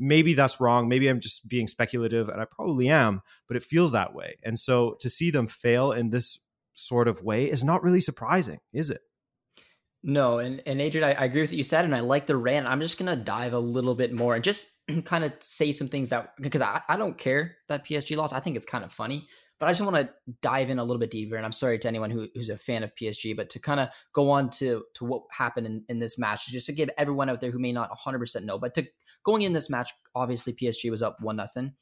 [0.00, 0.88] maybe that's wrong.
[0.88, 4.38] Maybe I'm just being speculative, and I probably am, but it feels that way.
[4.42, 6.40] And so to see them fail in this
[6.72, 9.02] sort of way is not really surprising, is it?
[10.02, 12.36] No, and, and Adrian, I, I agree with what you said, and I like the
[12.36, 12.66] rant.
[12.66, 14.72] I'm just gonna dive a little bit more and just
[15.04, 18.32] kind of say some things that because I, I don't care that PSG lost.
[18.32, 19.28] I think it's kind of funny,
[19.60, 21.36] but I just want to dive in a little bit deeper.
[21.36, 23.90] And I'm sorry to anyone who, who's a fan of PSG, but to kind of
[24.14, 27.42] go on to to what happened in, in this match, just to give everyone out
[27.42, 28.86] there who may not 100% know, but to
[29.22, 31.74] going in this match, obviously PSG was up one nothing.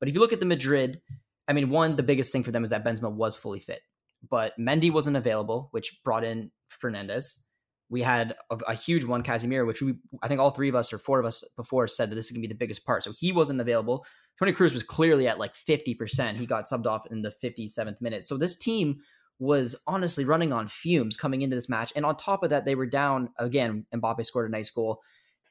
[0.00, 1.02] But if you look at the Madrid,
[1.46, 3.82] I mean, one the biggest thing for them is that Benzema was fully fit,
[4.28, 6.50] but Mendy wasn't available, which brought in
[6.82, 7.42] Fernández.
[7.88, 10.92] We had a, a, huge one, Casemiro, which we I think all three of us
[10.92, 13.04] or four of us before said that this is gonna be the biggest part.
[13.04, 14.04] So he wasn't available.
[14.38, 16.34] Toni Kroos was clearly at like 50%.
[16.34, 18.24] He got subbed off in the 57th minute.
[18.24, 18.98] So this team
[19.38, 21.92] was honestly running on fumes coming into this match.
[21.94, 23.86] And on top of that, they were down again.
[23.94, 25.00] Mbappe scored a nice goal.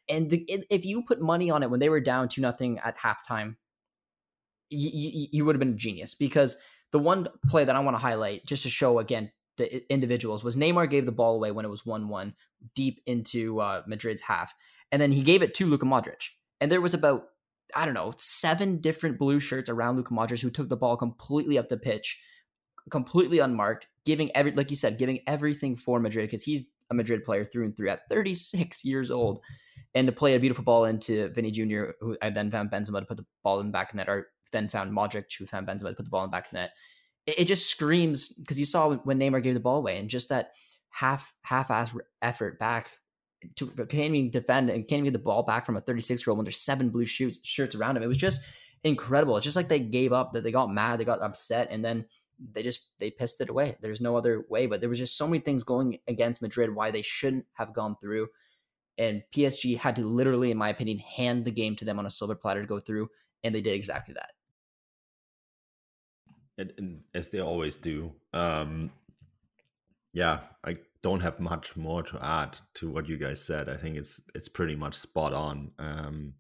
[0.08, 2.98] And the, if you put money on it when they were down 2 nothing at
[2.98, 3.56] halftime,
[4.70, 6.58] you, you, you would have been a genius because
[6.92, 10.56] the one play that I want to highlight just to show again the individuals was
[10.56, 12.34] Neymar gave the ball away when it was 1 1
[12.74, 14.54] deep into uh, Madrid's half.
[14.92, 16.30] And then he gave it to Luka Modric.
[16.62, 17.26] And there was about,
[17.76, 21.58] I don't know, seven different blue shirts around Luka Modric who took the ball completely
[21.58, 22.22] up the pitch,
[22.90, 27.24] completely unmarked, giving every, like you said, giving everything for Madrid because he's a Madrid
[27.24, 29.42] player through and through at 36 years old
[29.96, 33.06] and to play a beautiful ball into Vini Jr., who I then found Benzema to
[33.06, 36.06] put the ball in back net, or then found Modric, who found Benzema to put
[36.06, 36.72] the ball in back net.
[37.26, 40.30] It, it just screams because you saw when Neymar gave the ball away and just
[40.30, 40.54] that
[40.90, 42.92] half half ass effort back
[43.56, 46.32] to can't even defend and can't even get the ball back from a 36 year
[46.32, 48.04] old when there's seven blue shoots shirts around him.
[48.04, 48.42] It was just
[48.84, 49.38] incredible.
[49.38, 52.06] It's just like they gave up, that they got mad, they got upset, and then
[52.52, 53.78] they just they pissed it away.
[53.82, 54.66] There's no other way.
[54.68, 57.96] But there was just so many things going against Madrid why they shouldn't have gone
[58.02, 58.28] through
[58.98, 62.12] and PSG had to literally, in my opinion, hand the game to them on a
[62.12, 63.10] silver platter to go through,
[63.44, 64.32] and they did exactly that.
[66.58, 68.14] And, as they always do.
[68.34, 68.92] Um,
[70.14, 73.68] yeah, I don't have much more to add to what you guys said.
[73.68, 75.72] I think it's it's pretty much spot on.
[75.78, 76.34] Um,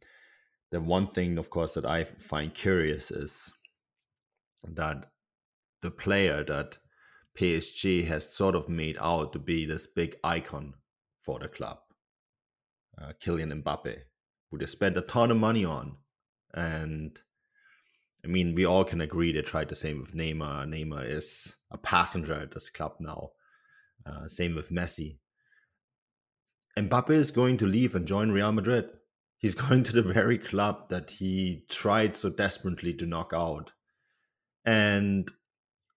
[0.71, 3.53] the one thing, of course, that I find curious is
[4.63, 5.11] that
[5.81, 6.77] the player that
[7.37, 10.73] PSG has sort of made out to be this big icon
[11.21, 11.79] for the club
[13.01, 13.97] uh, Kylian Mbappe,
[14.49, 15.97] who they spent a ton of money on.
[16.53, 17.19] And
[18.25, 20.67] I mean, we all can agree they tried the same with Neymar.
[20.67, 23.29] Neymar is a passenger at this club now.
[24.05, 25.19] Uh, same with Messi.
[26.77, 28.89] Mbappe is going to leave and join Real Madrid.
[29.37, 33.73] He's going to the very club that he tried so desperately to knock out.
[34.65, 35.31] And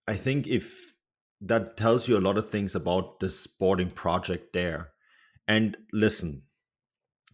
[0.07, 0.95] I think if
[1.41, 4.91] that tells you a lot of things about the sporting project there.
[5.47, 6.43] And listen,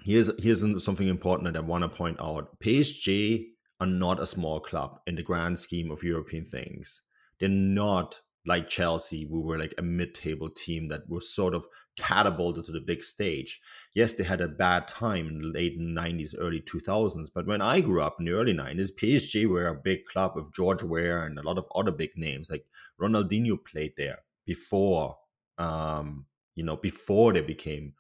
[0.05, 2.61] here's here's something important that I want to point out.
[2.61, 7.03] PSG are not a small club in the grand scheme of European things.
[7.39, 11.67] They're not like Chelsea, we were like a mid-table team that was sort of
[11.97, 13.61] catapulted to the big stage.
[13.95, 17.81] Yes, they had a bad time in the late 90s, early 2000s, but when I
[17.81, 21.39] grew up in the early 90s, PSG were a big club with George Weah and
[21.39, 22.51] a lot of other big names.
[22.51, 22.67] Like
[23.01, 25.17] Ronaldinho played there before,
[25.57, 27.95] um, you know, before they became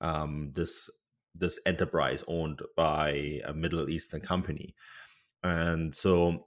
[0.00, 0.88] um, this
[1.34, 4.74] this enterprise owned by a Middle Eastern company.
[5.42, 6.46] And so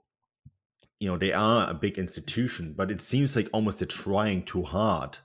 [1.00, 4.62] you know they are a big institution but it seems like almost they're trying too
[4.62, 5.18] hard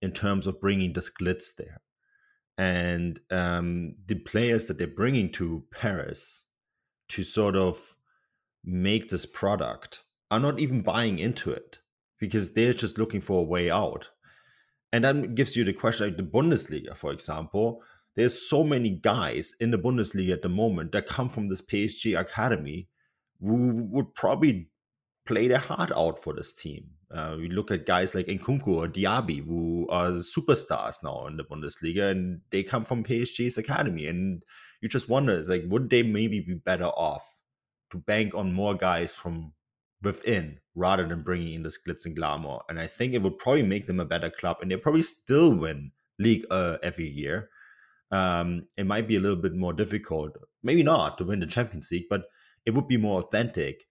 [0.00, 1.80] in terms of bringing the glitz there.
[2.56, 6.46] And um, the players that they're bringing to paris
[7.08, 7.96] to sort of
[8.64, 11.78] make this product are not even buying into it
[12.20, 14.10] because they're just looking for a way out.
[14.92, 17.82] And that gives you the question like the bundesliga for example
[18.16, 22.16] there's so many guys in the bundesliga at the moment that come from this psg
[22.16, 22.88] academy
[23.44, 24.68] who would probably
[25.26, 26.84] play their heart out for this team.
[27.10, 31.44] Uh, we look at guys like Nkunku or Diaby, who are superstars now in the
[31.44, 34.06] Bundesliga, and they come from PSG's academy.
[34.06, 34.42] And
[34.80, 37.24] you just wonder, is like, would they maybe be better off
[37.90, 39.52] to bank on more guys from
[40.02, 42.58] within rather than bringing in this glitz and glamour?
[42.68, 45.54] And I think it would probably make them a better club, and they probably still
[45.56, 47.48] win league uh, every year.
[48.10, 51.90] Um, it might be a little bit more difficult, maybe not to win the Champions
[51.90, 52.24] League, but
[52.66, 53.82] it would be more authentic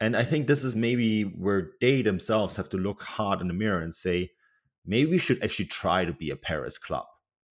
[0.00, 3.54] and I think this is maybe where they themselves have to look hard in the
[3.54, 4.32] mirror and say,
[4.84, 7.06] maybe we should actually try to be a Paris club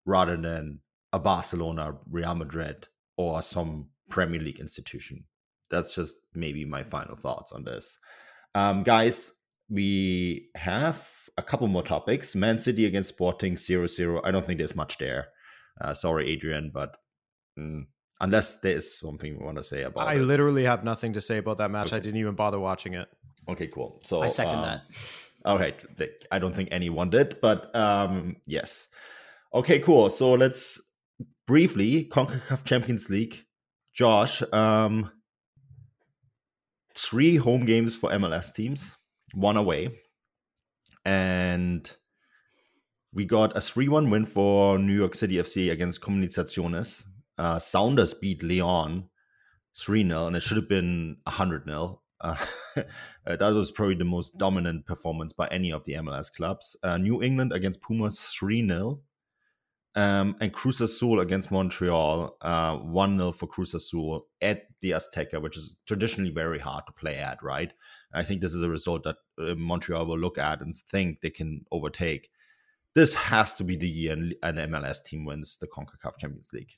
[0.05, 5.23] rather than a Barcelona, Real Madrid, or some Premier League institution.
[5.69, 7.97] That's just maybe my final thoughts on this.
[8.53, 9.33] Um, guys,
[9.69, 12.35] we have a couple more topics.
[12.35, 14.21] Man City against Sporting 0 0.
[14.23, 15.29] I don't think there's much there.
[15.81, 16.97] Uh, sorry, Adrian, but
[17.57, 17.85] mm,
[18.23, 20.19] unless there's something you want to say about I it.
[20.19, 21.87] literally have nothing to say about that match.
[21.87, 21.97] Okay.
[21.97, 23.09] I didn't even bother watching it.
[23.49, 23.99] Okay, cool.
[24.03, 24.83] So I second um, that.
[25.43, 25.75] All right.
[26.31, 28.87] I don't think anyone did, but um, yes.
[29.53, 30.09] Okay, cool.
[30.09, 30.81] So let's
[31.45, 33.43] briefly CONCACAF Champions League.
[33.93, 35.11] Josh, um,
[36.95, 38.95] three home games for MLS teams,
[39.33, 39.89] one away.
[41.05, 41.93] And
[43.11, 47.03] we got a 3 1 win for New York City FC against Comunicaciones.
[47.37, 49.09] Uh, Sounders beat Leon
[49.75, 51.99] 3 0, and it should have been 100 0.
[53.25, 56.75] Uh, that was probably the most dominant performance by any of the MLS clubs.
[56.83, 59.01] Uh, New England against Pumas 3 0.
[59.95, 65.41] Um, and Cruz Azul against Montreal, uh, 1 0 for Cruz Azul at the Azteca,
[65.41, 67.73] which is traditionally very hard to play at, right?
[68.13, 71.29] I think this is a result that uh, Montreal will look at and think they
[71.29, 72.29] can overtake.
[72.95, 76.73] This has to be the year an MLS team wins the CONCACAF Champions League.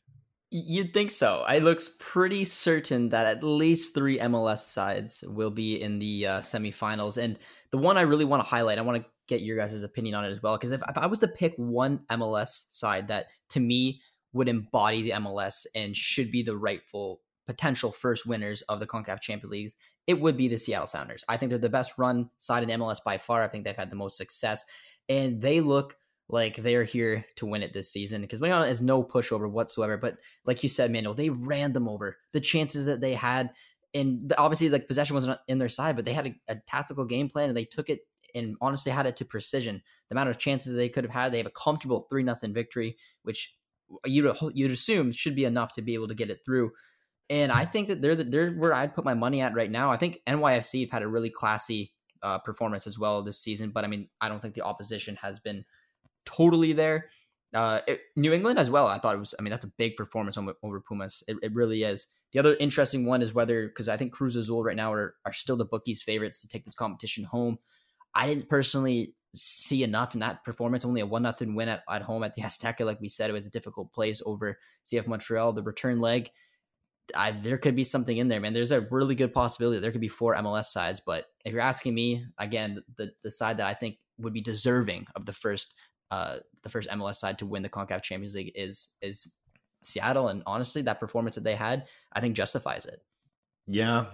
[0.52, 1.44] You'd think so.
[1.46, 6.40] It looks pretty certain that at least three MLS sides will be in the uh,
[6.40, 7.22] semifinals.
[7.22, 7.38] And
[7.72, 10.24] the one I really want to highlight, I want to get your guys' opinion on
[10.24, 10.56] it as well.
[10.56, 14.02] Because if, if I was to pick one MLS side that to me
[14.34, 19.22] would embody the MLS and should be the rightful potential first winners of the CONCACAF
[19.22, 19.72] Champions League,
[20.08, 21.26] it would be the Seattle Sounders.
[21.28, 23.44] I think they're the best run side in the MLS by far.
[23.44, 24.66] I think they've had the most success.
[25.10, 25.98] And they look
[26.28, 29.98] like they're here to win it this season because Leon is no pushover whatsoever.
[29.98, 32.18] But like you said, Manuel, they ran them over.
[32.34, 33.52] The chances that they had,
[33.94, 37.30] and obviously like possession wasn't in their side, but they had a, a tactical game
[37.30, 38.02] plan and they took it
[38.34, 39.82] and honestly had it to precision.
[40.10, 42.98] The amount of chances they could have had, they have a comfortable three nothing victory,
[43.24, 43.56] which
[44.06, 46.72] you'd you'd assume should be enough to be able to get it through.
[47.30, 49.92] And I think that they're the, they're where I'd put my money at right now.
[49.92, 53.84] I think NYFC have had a really classy uh, performance as well this season, but
[53.84, 55.66] I mean, I don't think the opposition has been
[56.26, 57.10] totally there.
[57.54, 58.88] Uh, it, New England as well.
[58.88, 59.34] I thought it was.
[59.40, 61.24] I mean, that's a big performance over, over Pumas.
[61.28, 62.08] It, it, really is.
[62.34, 65.32] The other interesting one is whether because I think Cruz Azul right now are, are
[65.32, 67.60] still the bookies' favorites to take this competition home.
[68.14, 70.84] I didn't personally see enough in that performance.
[70.84, 72.86] Only a one nothing win at, at home at the Azteca.
[72.86, 75.54] Like we said, it was a difficult place over CF Montreal.
[75.54, 76.30] The return leg,
[77.16, 78.54] I, there could be something in there, man.
[78.54, 81.02] There's a really good possibility there could be four MLS sides.
[81.06, 85.08] But if you're asking me, again, the the side that I think would be deserving
[85.16, 85.74] of the first
[86.12, 89.36] uh, the first MLS side to win the CONCACAF Champions League is is
[89.84, 93.02] Seattle, and honestly, that performance that they had, I think justifies it.
[93.68, 94.06] Yeah,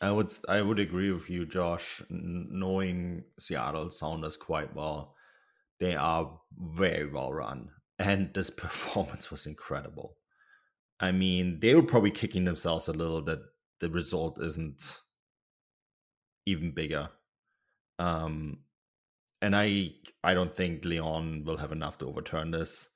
[0.00, 2.02] I would I would agree with you, Josh.
[2.10, 5.14] Knowing Seattle Sounders quite well,
[5.80, 10.16] they are very well run, and this performance was incredible.
[11.00, 13.40] I mean, they were probably kicking themselves a little that
[13.80, 15.00] the result isn't
[16.46, 17.08] even bigger.
[17.98, 18.58] Um,
[19.42, 19.90] and I
[20.24, 22.88] I don't think Leon will have enough to overturn this.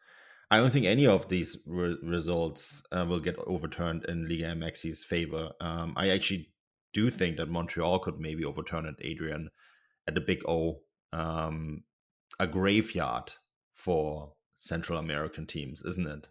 [0.51, 5.05] I don't think any of these re- results uh, will get overturned in Liga MX's
[5.05, 5.51] favor.
[5.61, 6.53] Um, I actually
[6.95, 9.51] do think that Montreal could maybe overturn it, Adrian,
[10.07, 10.83] at the Big O,
[11.13, 11.83] um,
[12.39, 13.33] a graveyard
[13.75, 16.29] for Central American teams, isn't it?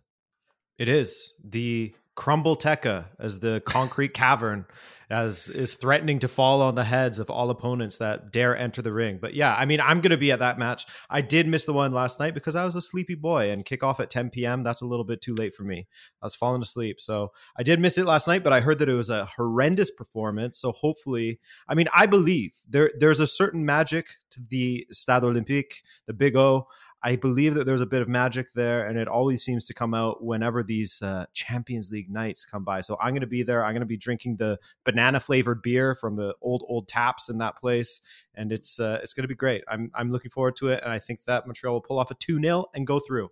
[0.78, 4.66] It is the Crumble Tekka as the concrete cavern
[5.10, 8.94] as is threatening to fall on the heads of all opponents that dare enter the
[8.94, 9.20] ring.
[9.22, 10.86] But yeah, I mean, I'm going to be at that match.
[11.10, 13.84] I did miss the one last night because I was a sleepy boy and kick
[13.84, 14.64] off at 10 p.m.
[14.64, 15.88] That's a little bit too late for me.
[16.22, 17.00] I was falling asleep.
[17.00, 19.92] So I did miss it last night, but I heard that it was a horrendous
[19.92, 20.58] performance.
[20.58, 25.84] So hopefully, I mean, I believe there there's a certain magic to the Stade Olympique,
[26.08, 26.68] the Big O.
[27.06, 29.94] I believe that there's a bit of magic there, and it always seems to come
[29.94, 32.82] out whenever these uh, Champions League nights come by.
[32.82, 33.64] So I'm going to be there.
[33.64, 37.38] I'm going to be drinking the banana flavored beer from the old old taps in
[37.38, 38.02] that place,
[38.34, 39.64] and it's uh, it's going to be great.
[39.68, 42.16] I'm I'm looking forward to it, and I think that Montreal will pull off a
[42.16, 43.30] two 0 and go through.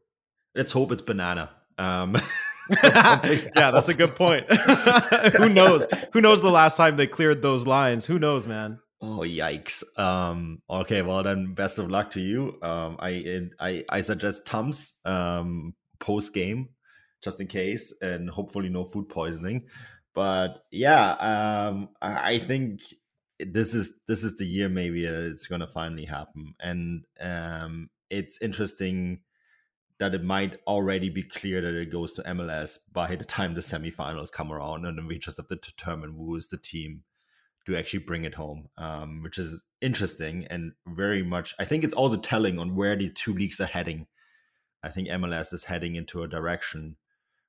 [0.54, 1.50] Let's hope it's banana.
[1.80, 2.16] Um,
[2.84, 4.46] yeah, that's a good point.
[5.38, 5.88] Who knows?
[6.14, 8.06] Who knows the last time they cleared those lines?
[8.06, 8.80] Who knows, man?
[9.06, 9.84] Oh yikes!
[10.00, 12.58] Um, okay, well then, best of luck to you.
[12.62, 16.70] Um, I I I suggest Tums um, post game,
[17.22, 19.66] just in case, and hopefully no food poisoning.
[20.14, 22.80] But yeah, um, I, think
[23.40, 28.42] this is this is the year maybe that it's gonna finally happen, and um, it's
[28.42, 29.20] interesting
[30.00, 33.60] that it might already be clear that it goes to MLS by the time the
[33.60, 37.04] semifinals come around, and then we just have to determine who is the team
[37.66, 41.54] to actually bring it home, um, which is interesting and very much.
[41.60, 44.08] I think it's also telling on where the two leagues are heading.
[44.84, 46.98] I think MLS is heading into a direction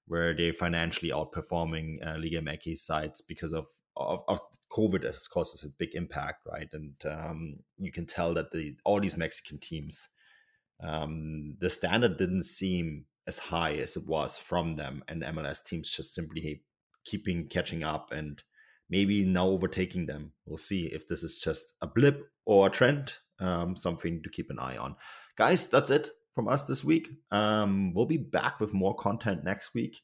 [0.06, 4.40] where they're financially outperforming uh, Liga MX sides because of, of, of
[4.70, 6.68] COVID has caused a big impact, right?
[6.72, 10.08] And um, you can tell that the all these Mexican teams,
[10.82, 15.90] um, the standard didn't seem as high as it was from them, and MLS teams
[15.90, 16.62] just simply
[17.04, 18.42] keeping catching up and
[18.90, 20.32] maybe now overtaking them.
[20.46, 24.50] We'll see if this is just a blip or a trend, um, something to keep
[24.50, 24.96] an eye on.
[25.36, 27.08] Guys, that's it from us this week.
[27.30, 30.00] Um, we'll be back with more content next week.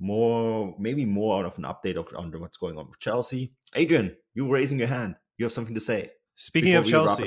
[0.00, 3.52] More, maybe more out of an update of on what's going on with Chelsea.
[3.76, 5.16] Adrian, you raising your hand.
[5.38, 6.10] You have something to say.
[6.36, 7.24] Speaking of Chelsea,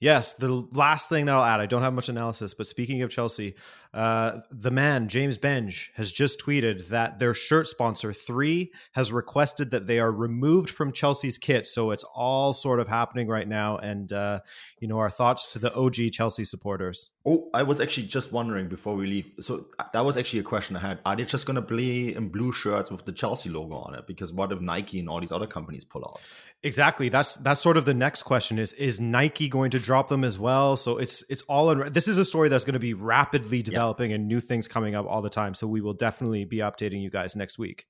[0.00, 3.10] Yes, the last thing that I'll add, I don't have much analysis, but speaking of
[3.10, 3.54] Chelsea,
[3.92, 9.70] uh, the man, James Benge, has just tweeted that their shirt sponsor, Three, has requested
[9.72, 11.66] that they are removed from Chelsea's kit.
[11.66, 13.76] So it's all sort of happening right now.
[13.76, 14.40] And, uh,
[14.78, 17.10] you know, our thoughts to the OG Chelsea supporters.
[17.26, 19.30] Oh, I was actually just wondering before we leave.
[19.40, 21.00] So uh, that was actually a question I had.
[21.04, 24.06] Are they just going to play in blue shirts with the Chelsea logo on it?
[24.06, 26.22] Because what if Nike and all these other companies pull out?
[26.62, 27.08] Exactly.
[27.08, 30.38] That's that's sort of the next question is is Nike going to drop them as
[30.38, 30.76] well?
[30.76, 34.12] So it's it's all in this is a story that's going to be rapidly developing
[34.12, 35.52] and new things coming up all the time.
[35.52, 37.86] So we will definitely be updating you guys next week.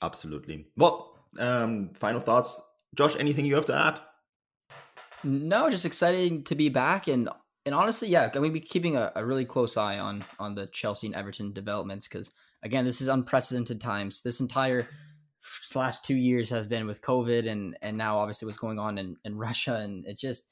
[0.00, 0.66] Absolutely.
[0.76, 2.60] Well, um final thoughts.
[2.94, 4.00] Josh, anything you have to add?
[5.24, 7.28] No, just exciting to be back and
[7.64, 10.54] and honestly, yeah, I'm going to be keeping a, a really close eye on on
[10.54, 12.30] the Chelsea and Everton developments because
[12.62, 14.22] again, this is unprecedented times.
[14.22, 14.86] This entire
[15.74, 19.16] last two years have been with COVID and and now obviously what's going on in,
[19.24, 20.48] in Russia and it's just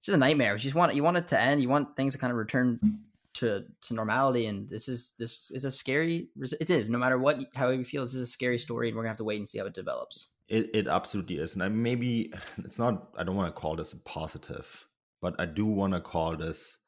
[0.00, 0.54] it's just a nightmare.
[0.54, 1.60] You just want you want it to end.
[1.60, 2.80] You want things to kind of return
[3.34, 4.46] to to normality.
[4.46, 6.30] And this is this is a scary.
[6.58, 8.04] It is no matter what how you feel.
[8.04, 9.74] This is a scary story, and we're gonna have to wait and see how it
[9.74, 10.28] develops.
[10.48, 12.32] It it absolutely is, and I maybe
[12.64, 13.10] it's not.
[13.18, 14.86] I don't want to call this a positive,
[15.20, 16.78] but I do want to call this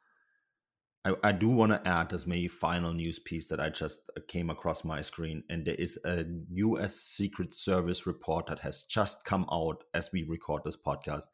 [1.04, 4.20] I, I do want to add this maybe final news piece that I just uh,
[4.28, 6.94] came across my screen, and there is a U.S.
[6.94, 11.26] Secret Service report that has just come out as we record this podcast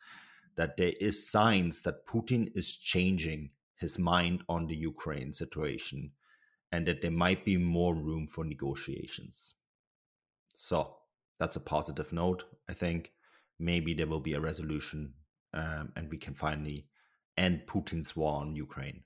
[0.59, 6.11] that there is signs that Putin is changing his mind on the Ukraine situation,
[6.71, 9.55] and that there might be more room for negotiations.
[10.55, 10.97] So
[11.39, 12.45] that's a positive note.
[12.69, 13.13] I think
[13.59, 15.15] maybe there will be a resolution,
[15.55, 16.87] um, and we can finally
[17.39, 19.05] end Putin's war on Ukraine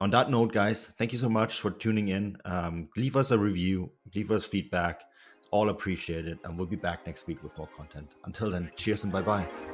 [0.00, 2.36] on that note, guys, thank you so much for tuning in.
[2.44, 5.02] Um, leave us a review, leave us feedback.
[5.38, 6.38] It's all appreciated.
[6.44, 8.12] And we'll be back next week with more content.
[8.24, 9.73] Until then, cheers and bye bye.